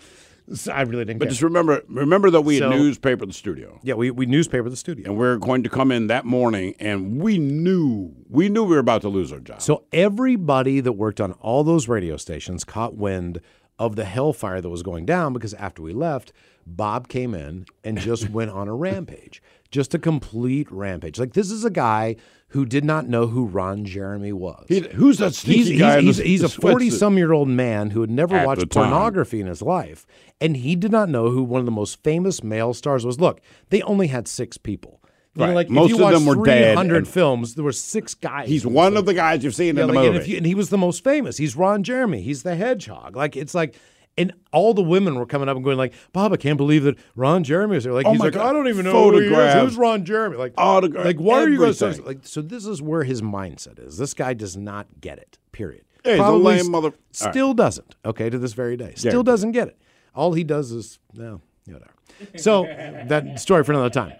So 0.52 0.72
I 0.72 0.82
really 0.82 1.06
didn't 1.06 1.20
but 1.20 1.24
care. 1.26 1.30
just 1.30 1.42
remember, 1.42 1.82
remember 1.88 2.30
that 2.30 2.42
we 2.42 2.58
So- 2.58 2.70
had 2.70 2.78
newspaper 2.78 3.24
the 3.24 3.32
studio. 3.32 3.80
yeah, 3.82 3.94
we, 3.94 4.10
we 4.10 4.26
newspaper 4.26 4.68
the 4.68 4.76
studio. 4.76 5.08
and 5.08 5.18
we 5.18 5.26
are 5.26 5.38
going 5.38 5.62
to 5.62 5.70
come 5.70 5.90
in 5.90 6.08
that 6.08 6.26
morning, 6.26 6.74
and 6.78 7.18
we 7.18 7.38
knew 7.38 8.14
we 8.28 8.50
knew 8.50 8.62
we 8.64 8.74
were 8.74 8.78
about 8.78 9.00
to 9.02 9.08
lose 9.08 9.32
our 9.32 9.40
job. 9.40 9.62
So 9.62 9.84
everybody 9.90 10.80
that 10.80 10.92
worked 10.92 11.20
on 11.20 11.32
all 11.40 11.64
those 11.64 11.88
radio 11.88 12.16
stations 12.18 12.62
caught 12.64 12.94
wind 12.94 13.40
of 13.78 13.96
the 13.96 14.04
hellfire 14.04 14.60
that 14.60 14.68
was 14.68 14.82
going 14.82 15.06
down 15.06 15.32
because 15.32 15.54
after 15.54 15.80
we 15.82 15.92
left, 15.94 16.32
Bob 16.66 17.08
came 17.08 17.34
in 17.34 17.64
and 17.82 17.98
just 17.98 18.28
went 18.30 18.50
on 18.50 18.68
a 18.68 18.74
rampage. 18.74 19.42
Just 19.74 19.92
a 19.92 19.98
complete 19.98 20.70
rampage. 20.70 21.18
Like 21.18 21.32
this 21.32 21.50
is 21.50 21.64
a 21.64 21.70
guy 21.70 22.14
who 22.50 22.64
did 22.64 22.84
not 22.84 23.08
know 23.08 23.26
who 23.26 23.44
Ron 23.46 23.84
Jeremy 23.84 24.32
was. 24.32 24.64
He- 24.68 24.86
who's 24.92 25.18
that 25.18 25.34
sneaky 25.34 25.72
he's, 25.72 25.78
guy? 25.80 25.98
in 25.98 26.04
He's, 26.04 26.18
the- 26.18 26.22
he's, 26.22 26.42
he's 26.42 26.56
a 26.56 26.60
40 26.60 26.90
some 26.90 27.18
year 27.18 27.32
old 27.32 27.48
man 27.48 27.90
who 27.90 28.00
had 28.00 28.10
never 28.10 28.36
At 28.36 28.46
watched 28.46 28.70
pornography 28.70 29.40
in 29.40 29.48
his 29.48 29.60
life. 29.62 30.06
And 30.40 30.56
he 30.58 30.76
did 30.76 30.92
not 30.92 31.08
know 31.08 31.30
who 31.30 31.42
one 31.42 31.58
of 31.58 31.66
the 31.66 31.72
most 31.72 32.04
famous 32.04 32.44
male 32.44 32.72
stars 32.72 33.04
was. 33.04 33.18
Look, 33.18 33.40
they 33.70 33.82
only 33.82 34.06
had 34.06 34.28
six 34.28 34.56
people. 34.56 35.00
You 35.34 35.40
know, 35.40 35.46
Right. 35.48 35.54
like 35.56 35.68
Most 35.70 35.90
if 35.90 35.98
you 35.98 36.04
of 36.06 36.12
them 36.12 36.26
were 36.26 36.44
dead 36.46 36.74
300 36.76 36.96
and- 36.98 37.08
films, 37.08 37.56
there 37.56 37.64
were 37.64 37.72
six 37.72 38.14
guys. 38.14 38.48
He's 38.48 38.64
one 38.64 38.96
of 38.96 39.04
the 39.06 39.14
guys 39.14 39.42
you've 39.42 39.56
seen 39.56 39.74
Yeah, 39.74 39.82
in 39.82 39.88
the 39.88 39.94
like, 39.94 40.04
and, 40.04 40.14
movie. 40.14 40.24
if 40.24 40.28
you, 40.28 40.36
and 40.36 40.46
he 40.46 40.54
was 40.54 40.68
the 40.70 40.78
most 40.78 41.02
famous. 41.02 41.36
He's 41.38 41.56
Ron 41.56 41.82
Jeremy. 41.82 42.22
He's 42.22 42.44
the 42.44 42.54
hedgehog. 42.54 43.16
Like 43.16 43.34
it's 43.36 43.52
like, 43.56 43.74
and 44.16 44.32
all 44.52 44.74
the 44.74 44.82
women 44.82 45.16
were 45.16 45.26
coming 45.26 45.48
up 45.48 45.56
and 45.56 45.64
going 45.64 45.76
like, 45.76 45.92
"Bob, 46.12 46.32
I 46.32 46.36
can't 46.36 46.56
believe 46.56 46.84
that 46.84 46.96
Ron 47.16 47.42
Jeremy 47.44 47.76
is 47.76 47.84
there." 47.84 47.92
Like 47.92 48.06
Oh 48.06 48.12
he's 48.12 48.20
like, 48.20 48.34
God. 48.34 48.48
"I 48.48 48.52
don't 48.52 48.68
even 48.68 48.84
know 48.84 49.10
who 49.10 49.18
he 49.18 49.26
is. 49.26 49.54
Who's 49.54 49.76
Ron 49.76 50.04
Jeremy?" 50.04 50.36
Like 50.36 50.54
Autograph- 50.56 51.04
Like 51.04 51.16
why 51.18 51.42
are 51.42 51.48
you 51.48 51.58
guys 51.60 51.78
so 51.78 51.90
like? 52.04 52.20
So 52.22 52.40
this 52.42 52.64
is 52.66 52.80
where 52.80 53.02
his 53.04 53.22
mindset 53.22 53.84
is. 53.84 53.98
This 53.98 54.14
guy 54.14 54.34
does 54.34 54.56
not 54.56 54.86
get 55.00 55.18
it. 55.18 55.38
Period. 55.52 55.84
A 56.04 56.16
Probably 56.16 56.56
lame 56.56 56.70
mother- 56.70 56.88
All 56.88 56.92
right. 56.92 57.32
Still 57.32 57.54
doesn't. 57.54 57.96
Okay, 58.04 58.28
to 58.30 58.38
this 58.38 58.52
very 58.52 58.76
day, 58.76 58.92
still 58.96 59.16
Yeah. 59.20 59.22
doesn't 59.22 59.52
get 59.52 59.68
it. 59.68 59.78
All 60.14 60.34
he 60.34 60.44
does 60.44 60.70
is 60.70 60.98
no, 61.14 61.40
whatever. 61.66 61.90
So 62.36 62.64
that 62.64 63.40
story 63.40 63.64
for 63.64 63.72
another 63.72 63.90
time. 63.90 64.12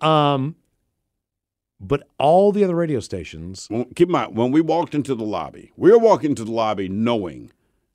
Um, 0.00 0.56
but 1.80 2.06
all 2.18 2.52
the 2.52 2.64
other 2.64 2.74
radio 2.74 3.00
stations, 3.00 3.68
Well, 3.70 3.84
keep 3.94 4.08
in 4.08 4.12
mind, 4.12 4.36
when 4.36 4.50
we 4.50 4.60
walked 4.60 4.94
into 4.94 5.14
the 5.14 5.24
lobby, 5.24 5.72
we 5.76 5.90
were 5.90 5.98
walking 5.98 6.30
into 6.30 6.44
the 6.44 6.52
lobby 6.52 6.88
knowing 6.88 7.50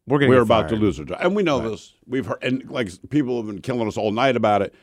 we're 0.08 0.20
going 0.20 0.30
we 0.30 0.36
to 0.36 0.40
were 0.40 0.44
about 0.44 0.70
to 0.70 0.76
lose 0.76 1.00
our 1.00 1.06
job, 1.06 1.18
and 1.22 1.36
we 1.36 1.44
know 1.44 1.68
this. 1.70 1.94
We've 2.08 2.26
heard, 2.26 2.44
and 2.44 2.70
like 2.70 2.90
people 3.10 3.38
have 3.38 3.48
been 3.48 3.62
killing 3.62 3.88
us 3.88 3.98
all 3.98 4.12
night 4.12 4.36
about 4.36 4.62
it. 4.62 4.74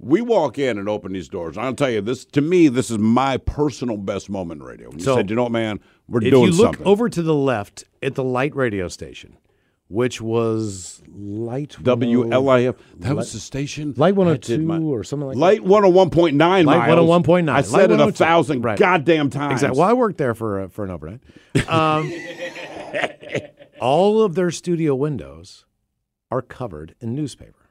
We 0.00 0.20
walk 0.20 0.58
in 0.58 0.78
and 0.78 0.88
open 0.88 1.12
these 1.12 1.28
doors. 1.28 1.58
I'll 1.58 1.74
tell 1.74 1.90
you 1.90 2.00
this. 2.00 2.24
To 2.26 2.40
me, 2.40 2.68
this 2.68 2.88
is 2.90 2.98
my 2.98 3.36
personal 3.36 3.96
best 3.96 4.30
moment 4.30 4.60
in 4.60 4.66
radio. 4.66 4.88
When 4.90 4.98
you 5.00 5.04
So, 5.04 5.16
said, 5.16 5.28
"You 5.28 5.34
know 5.36 5.42
what, 5.44 5.52
man, 5.52 5.80
we're 6.08 6.20
doing 6.20 6.32
something." 6.32 6.48
If 6.48 6.54
you 6.56 6.62
look 6.62 6.74
something." 6.76 6.86
over 6.86 7.08
to 7.08 7.20
the 7.22 7.34
left 7.34 7.84
at 8.02 8.14
the 8.14 8.22
light 8.22 8.54
radio 8.54 8.86
station, 8.86 9.36
which 9.88 10.20
was 10.20 11.02
light 11.12 11.76
WLIF. 11.82 12.76
That 12.98 13.08
Light- 13.08 13.16
was 13.16 13.32
the 13.32 13.40
station. 13.40 13.92
Light 13.96 14.14
I 14.14 14.18
102 14.18 14.58
my- 14.62 14.78
or 14.78 15.02
something 15.02 15.26
like 15.28 15.34
that. 15.34 15.40
Light 15.40 15.64
101.9 15.64 16.38
Light 16.38 16.64
miles. 16.64 16.88
101.9. 16.88 17.48
I 17.52 17.62
said 17.62 17.90
Light 17.90 18.00
it 18.00 18.08
a 18.08 18.12
thousand 18.12 18.62
Right. 18.62 18.78
goddamn 18.78 19.30
times. 19.30 19.54
Exactly. 19.54 19.80
Well, 19.80 19.88
I 19.88 19.94
worked 19.94 20.18
there 20.18 20.34
for 20.36 20.60
uh, 20.60 20.68
for 20.68 20.84
an 20.84 20.92
overnight. 20.92 21.20
Um, 21.68 22.12
all 23.80 24.22
of 24.22 24.34
their 24.34 24.50
studio 24.50 24.94
windows 24.94 25.64
are 26.30 26.42
covered 26.42 26.94
in 27.00 27.14
newspaper. 27.14 27.70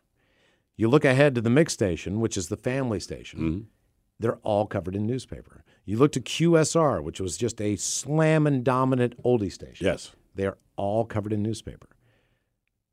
You 0.76 0.90
look 0.90 1.06
ahead 1.06 1.36
to 1.36 1.42
the 1.42 1.50
mix 1.50 1.74
station, 1.74 2.20
which 2.20 2.38
is 2.38 2.48
the 2.48 2.58
family 2.58 3.00
station. 3.00 3.40
Mm-hmm. 3.40 3.62
They're 4.20 4.38
all 4.38 4.66
covered 4.66 4.96
in 4.96 5.06
newspaper. 5.06 5.64
You 5.86 5.98
look 5.98 6.12
to 6.14 6.22
QSR, 6.22 7.04
which 7.04 7.20
was 7.20 7.38
just 7.38 7.62
a 7.62 7.76
slam 7.76 8.46
and 8.48 8.64
dominant 8.64 9.22
oldie 9.24 9.52
station. 9.52 9.86
Yes. 9.86 10.12
They 10.36 10.46
are 10.46 10.58
all 10.76 11.06
covered 11.06 11.34
in 11.34 11.42
newspaper. 11.42 11.90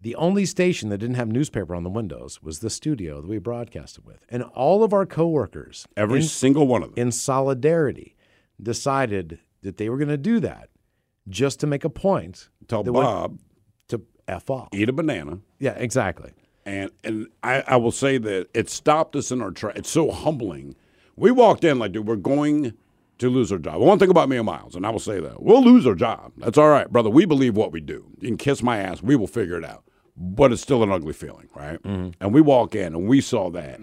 The 0.00 0.14
only 0.16 0.44
station 0.44 0.90
that 0.90 0.98
didn't 0.98 1.16
have 1.16 1.28
newspaper 1.28 1.74
on 1.74 1.82
the 1.82 1.90
windows 1.90 2.42
was 2.42 2.58
the 2.58 2.68
studio 2.68 3.22
that 3.22 3.28
we 3.28 3.38
broadcasted 3.38 4.04
with. 4.04 4.18
And 4.28 4.42
all 4.42 4.84
of 4.84 4.92
our 4.92 5.06
coworkers, 5.06 5.86
Every 5.96 6.20
in, 6.20 6.26
single 6.26 6.66
one 6.66 6.82
of 6.82 6.94
them. 6.94 7.06
in 7.06 7.12
solidarity, 7.12 8.14
decided 8.62 9.38
that 9.62 9.78
they 9.78 9.88
were 9.88 9.96
going 9.96 10.08
to 10.08 10.18
do 10.18 10.40
that 10.40 10.68
just 11.28 11.60
to 11.60 11.66
make 11.66 11.84
a 11.84 11.90
point 11.90 12.48
Tell 12.68 12.82
went 12.82 12.94
Bob, 12.94 13.38
to 13.88 14.02
F 14.28 14.50
off. 14.50 14.68
eat 14.72 14.88
a 14.88 14.92
banana. 14.92 15.38
Yeah, 15.58 15.72
exactly. 15.72 16.32
And 16.66 16.90
and 17.02 17.28
I, 17.42 17.62
I 17.66 17.76
will 17.76 17.92
say 17.92 18.18
that 18.18 18.48
it 18.54 18.70
stopped 18.70 19.16
us 19.16 19.30
in 19.30 19.42
our 19.42 19.50
track. 19.50 19.76
It's 19.76 19.90
so 19.90 20.10
humbling. 20.10 20.76
We 21.16 21.30
walked 21.30 21.64
in 21.64 21.78
like, 21.78 21.92
dude, 21.92 22.06
we're 22.06 22.16
going 22.16 22.74
to 23.18 23.28
lose 23.30 23.52
our 23.52 23.58
job. 23.58 23.80
One 23.80 23.98
thing 23.98 24.10
about 24.10 24.28
me 24.28 24.36
and 24.36 24.46
Miles, 24.46 24.74
and 24.74 24.84
I 24.86 24.90
will 24.90 24.98
say 24.98 25.20
that 25.20 25.42
we'll 25.42 25.62
lose 25.62 25.86
our 25.86 25.94
job. 25.94 26.32
That's 26.38 26.58
all 26.58 26.68
right, 26.70 26.90
brother. 26.90 27.10
We 27.10 27.24
believe 27.26 27.56
what 27.56 27.70
we 27.70 27.80
do. 27.80 28.06
You 28.20 28.28
can 28.28 28.36
kiss 28.36 28.62
my 28.62 28.78
ass. 28.78 29.02
We 29.02 29.14
will 29.14 29.26
figure 29.26 29.56
it 29.56 29.64
out. 29.64 29.84
But 30.16 30.52
it's 30.52 30.62
still 30.62 30.82
an 30.82 30.90
ugly 30.92 31.12
feeling, 31.12 31.48
right? 31.54 31.82
Mm-hmm. 31.82 32.10
And 32.20 32.32
we 32.32 32.40
walk 32.40 32.74
in 32.74 32.94
and 32.94 33.08
we 33.08 33.20
saw 33.20 33.50
that. 33.50 33.80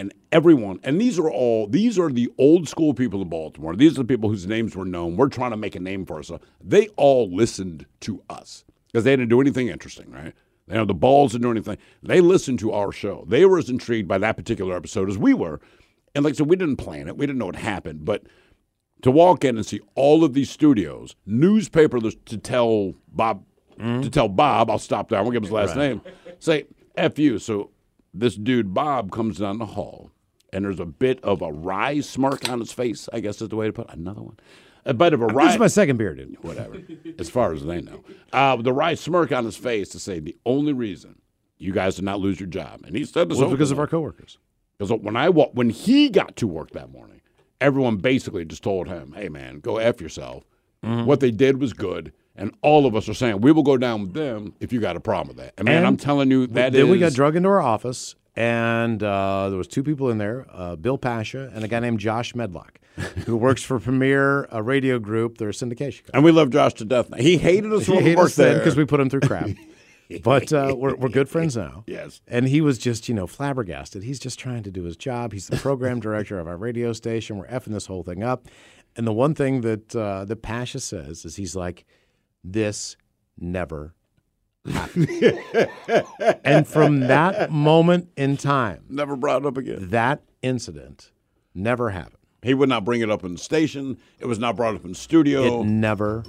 And 0.00 0.14
everyone, 0.32 0.80
and 0.82 0.98
these 0.98 1.18
are 1.18 1.30
all, 1.30 1.66
these 1.66 1.98
are 1.98 2.08
the 2.08 2.32
old 2.38 2.66
school 2.66 2.94
people 2.94 3.20
of 3.20 3.28
Baltimore. 3.28 3.76
These 3.76 3.98
are 3.98 4.02
the 4.02 4.06
people 4.06 4.30
whose 4.30 4.46
names 4.46 4.74
were 4.74 4.86
known. 4.86 5.18
We're 5.18 5.28
trying 5.28 5.50
to 5.50 5.58
make 5.58 5.74
a 5.74 5.78
name 5.78 6.06
for 6.06 6.16
ourselves. 6.16 6.42
They 6.58 6.88
all 6.96 7.30
listened 7.30 7.84
to 8.00 8.22
us 8.30 8.64
because 8.86 9.04
they 9.04 9.10
didn't 9.10 9.28
do 9.28 9.42
anything 9.42 9.68
interesting, 9.68 10.10
right? 10.10 10.32
They 10.68 10.78
had 10.78 10.88
the 10.88 10.94
balls 10.94 11.32
didn't 11.32 11.42
do 11.42 11.50
anything. 11.50 11.76
They 12.02 12.22
listened 12.22 12.60
to 12.60 12.72
our 12.72 12.92
show. 12.92 13.26
They 13.28 13.44
were 13.44 13.58
as 13.58 13.68
intrigued 13.68 14.08
by 14.08 14.16
that 14.16 14.38
particular 14.38 14.74
episode 14.74 15.10
as 15.10 15.18
we 15.18 15.34
were. 15.34 15.60
And 16.14 16.24
like 16.24 16.32
I 16.32 16.36
said, 16.38 16.48
we 16.48 16.56
didn't 16.56 16.76
plan 16.76 17.06
it. 17.06 17.18
We 17.18 17.26
didn't 17.26 17.38
know 17.38 17.46
what 17.46 17.56
happened. 17.56 18.06
But 18.06 18.22
to 19.02 19.10
walk 19.10 19.44
in 19.44 19.58
and 19.58 19.66
see 19.66 19.80
all 19.96 20.24
of 20.24 20.32
these 20.32 20.48
studios, 20.48 21.14
newspaper 21.26 22.00
to 22.00 22.38
tell 22.38 22.94
Bob, 23.06 23.44
to 23.76 23.84
hmm? 23.84 24.00
tell 24.08 24.30
Bob, 24.30 24.70
I'll 24.70 24.78
stop 24.78 25.10
there. 25.10 25.18
I 25.18 25.22
won't 25.22 25.34
give 25.34 25.42
his 25.42 25.52
last 25.52 25.76
name. 25.76 26.00
Say 26.38 26.64
F 26.96 27.18
you. 27.18 27.38
So 27.38 27.70
this 28.12 28.34
dude 28.36 28.74
Bob 28.74 29.10
comes 29.10 29.38
down 29.38 29.58
the 29.58 29.66
hall, 29.66 30.10
and 30.52 30.64
there's 30.64 30.80
a 30.80 30.86
bit 30.86 31.22
of 31.22 31.42
a 31.42 31.52
wry 31.52 32.00
smirk 32.00 32.48
on 32.48 32.60
his 32.60 32.72
face. 32.72 33.08
I 33.12 33.20
guess 33.20 33.40
is 33.40 33.48
the 33.48 33.56
way 33.56 33.66
to 33.66 33.72
put 33.72 33.88
it. 33.88 33.94
another 33.96 34.22
one. 34.22 34.38
A 34.86 34.94
bit 34.94 35.12
of 35.12 35.20
a 35.22 35.26
This 35.26 35.34
wry 35.34 35.52
is 35.52 35.58
my 35.58 35.66
second 35.66 35.98
beer, 35.98 36.14
dude. 36.14 36.36
whatever, 36.42 36.78
as 37.18 37.28
far 37.28 37.52
as 37.52 37.64
they 37.64 37.80
know. 37.82 38.02
Uh, 38.32 38.56
the 38.56 38.72
right 38.72 38.98
smirk 38.98 39.30
on 39.30 39.44
his 39.44 39.56
face 39.56 39.90
to 39.90 39.98
say 39.98 40.20
the 40.20 40.36
only 40.46 40.72
reason 40.72 41.20
you 41.58 41.72
guys 41.72 41.96
did 41.96 42.04
not 42.04 42.20
lose 42.20 42.40
your 42.40 42.48
job, 42.48 42.80
and 42.86 42.96
he 42.96 43.04
said 43.04 43.28
this 43.28 43.38
was 43.38 43.50
because 43.50 43.70
of 43.70 43.78
our 43.78 43.86
coworkers. 43.86 44.38
Because 44.78 44.90
when 45.02 45.16
I 45.16 45.28
wa- 45.28 45.50
when 45.52 45.68
he 45.70 46.08
got 46.08 46.36
to 46.36 46.46
work 46.46 46.70
that 46.70 46.90
morning, 46.90 47.20
everyone 47.60 47.98
basically 47.98 48.44
just 48.46 48.62
told 48.62 48.88
him, 48.88 49.12
"Hey 49.14 49.28
man, 49.28 49.60
go 49.60 49.76
f 49.76 50.00
yourself." 50.00 50.44
Mm-hmm. 50.82 51.04
What 51.04 51.20
they 51.20 51.30
did 51.30 51.60
was 51.60 51.74
good, 51.74 52.10
and 52.40 52.54
all 52.62 52.86
of 52.86 52.96
us 52.96 53.08
are 53.08 53.14
saying 53.14 53.40
we 53.40 53.52
will 53.52 53.62
go 53.62 53.76
down 53.76 54.02
with 54.02 54.14
them 54.14 54.54
if 54.58 54.72
you 54.72 54.80
got 54.80 54.96
a 54.96 55.00
problem 55.00 55.36
with 55.36 55.44
that. 55.44 55.54
And 55.58 55.66
man, 55.66 55.78
And 55.78 55.86
I'm 55.86 55.96
telling 55.96 56.30
you 56.30 56.46
that 56.48 56.72
then 56.72 56.88
we 56.88 56.98
got 56.98 57.12
drug 57.12 57.36
into 57.36 57.48
our 57.48 57.60
office 57.60 58.16
and 58.36 59.02
uh, 59.02 59.48
there 59.48 59.58
was 59.58 59.68
two 59.68 59.82
people 59.82 60.08
in 60.10 60.18
there, 60.18 60.46
uh, 60.50 60.76
Bill 60.76 60.98
Pasha 60.98 61.50
and 61.54 61.64
a 61.64 61.68
guy 61.68 61.80
named 61.80 62.00
Josh 62.00 62.34
Medlock, 62.34 62.80
who 63.26 63.36
works 63.36 63.62
for 63.62 63.78
Premier 63.78 64.48
a 64.50 64.62
Radio 64.62 64.98
Group. 64.98 65.38
They're 65.38 65.50
a 65.50 65.52
syndication 65.52 66.04
company. 66.04 66.10
And 66.14 66.24
we 66.24 66.32
love 66.32 66.50
Josh 66.50 66.74
to 66.74 66.84
death. 66.84 67.14
He 67.18 67.36
hated 67.38 67.72
us 67.72 67.86
He 67.86 67.92
when 67.92 68.04
we 68.04 68.16
worked 68.16 68.30
us 68.30 68.36
there 68.36 68.58
because 68.58 68.76
we 68.76 68.84
put 68.84 69.00
him 69.00 69.10
through 69.10 69.20
crap. 69.20 69.50
but 70.22 70.52
uh, 70.52 70.74
we're, 70.76 70.96
we're 70.96 71.08
good 71.08 71.28
friends 71.28 71.56
now. 71.56 71.84
Yes. 71.86 72.20
And 72.26 72.48
he 72.48 72.60
was 72.60 72.78
just, 72.78 73.08
you 73.08 73.14
know, 73.14 73.26
flabbergasted. 73.26 74.02
He's 74.02 74.18
just 74.18 74.38
trying 74.38 74.62
to 74.64 74.70
do 74.70 74.84
his 74.84 74.96
job. 74.96 75.32
He's 75.32 75.48
the 75.48 75.56
program 75.56 76.00
director 76.00 76.38
of 76.38 76.48
our 76.48 76.56
radio 76.56 76.92
station. 76.92 77.36
We're 77.36 77.46
effing 77.46 77.72
this 77.72 77.86
whole 77.86 78.02
thing 78.02 78.22
up. 78.22 78.48
And 78.96 79.06
the 79.06 79.12
one 79.12 79.34
thing 79.34 79.60
that 79.60 79.94
uh, 79.94 80.24
that 80.24 80.42
Pasha 80.42 80.80
says 80.80 81.24
is 81.24 81.36
he's 81.36 81.54
like, 81.54 81.84
this 82.44 82.96
never 83.38 83.94
happened. 84.70 85.08
and 86.44 86.66
from 86.66 87.00
that 87.00 87.50
moment 87.50 88.08
in 88.16 88.36
time, 88.36 88.84
never 88.88 89.16
brought 89.16 89.42
it 89.42 89.46
up 89.46 89.56
again. 89.56 89.88
that 89.90 90.22
incident 90.42 91.10
never 91.54 91.90
happened. 91.90 92.16
He 92.42 92.54
would 92.54 92.68
not 92.68 92.84
bring 92.84 93.00
it 93.02 93.10
up 93.10 93.22
in 93.24 93.32
the 93.32 93.38
station. 93.38 93.98
It 94.18 94.26
was 94.26 94.38
not 94.38 94.56
brought 94.56 94.74
up 94.74 94.84
in 94.84 94.94
studio. 94.94 95.60
It 95.60 95.66
never, 95.66 96.24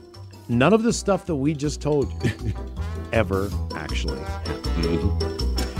none 0.50 0.74
of 0.74 0.84
the 0.84 0.91
stuff 0.93 1.26
that 1.28 1.36
we 1.36 1.54
just 1.54 1.80
told 1.82 2.12
you 2.24 2.54
ever 3.13 3.50
actually 3.76 4.19
happened. 4.19 5.24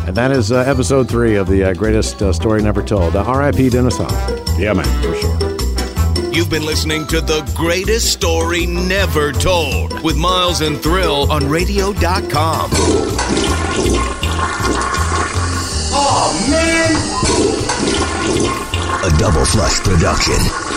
And 0.08 0.16
that 0.18 0.32
is 0.32 0.52
uh, 0.52 0.60
episode 0.60 1.08
three 1.10 1.36
of 1.36 1.48
the 1.48 1.64
uh, 1.66 1.74
greatest 1.74 2.22
uh, 2.22 2.34
story 2.34 2.62
never 2.64 2.82
told. 2.82 3.16
Uh, 3.16 3.24
R.I.P. 3.24 3.70
Dennis 3.70 3.98
Hof. 3.98 4.12
yeah, 4.58 4.74
man, 4.74 4.86
for 5.04 5.16
sure. 5.16 5.61
You've 6.32 6.50
been 6.50 6.66
listening 6.66 7.06
to 7.08 7.20
the 7.20 7.42
greatest 7.56 8.14
story 8.14 8.66
never 8.66 9.34
told 9.34 10.02
with 10.02 10.16
Miles 10.16 10.62
and 10.62 10.82
Thrill 10.82 11.30
on 11.30 11.50
radio.com. 11.50 12.70
Oh, 15.94 16.48
man! 16.50 16.96
A 19.14 19.18
double 19.20 19.44
flush 19.44 19.82
production. 19.82 20.71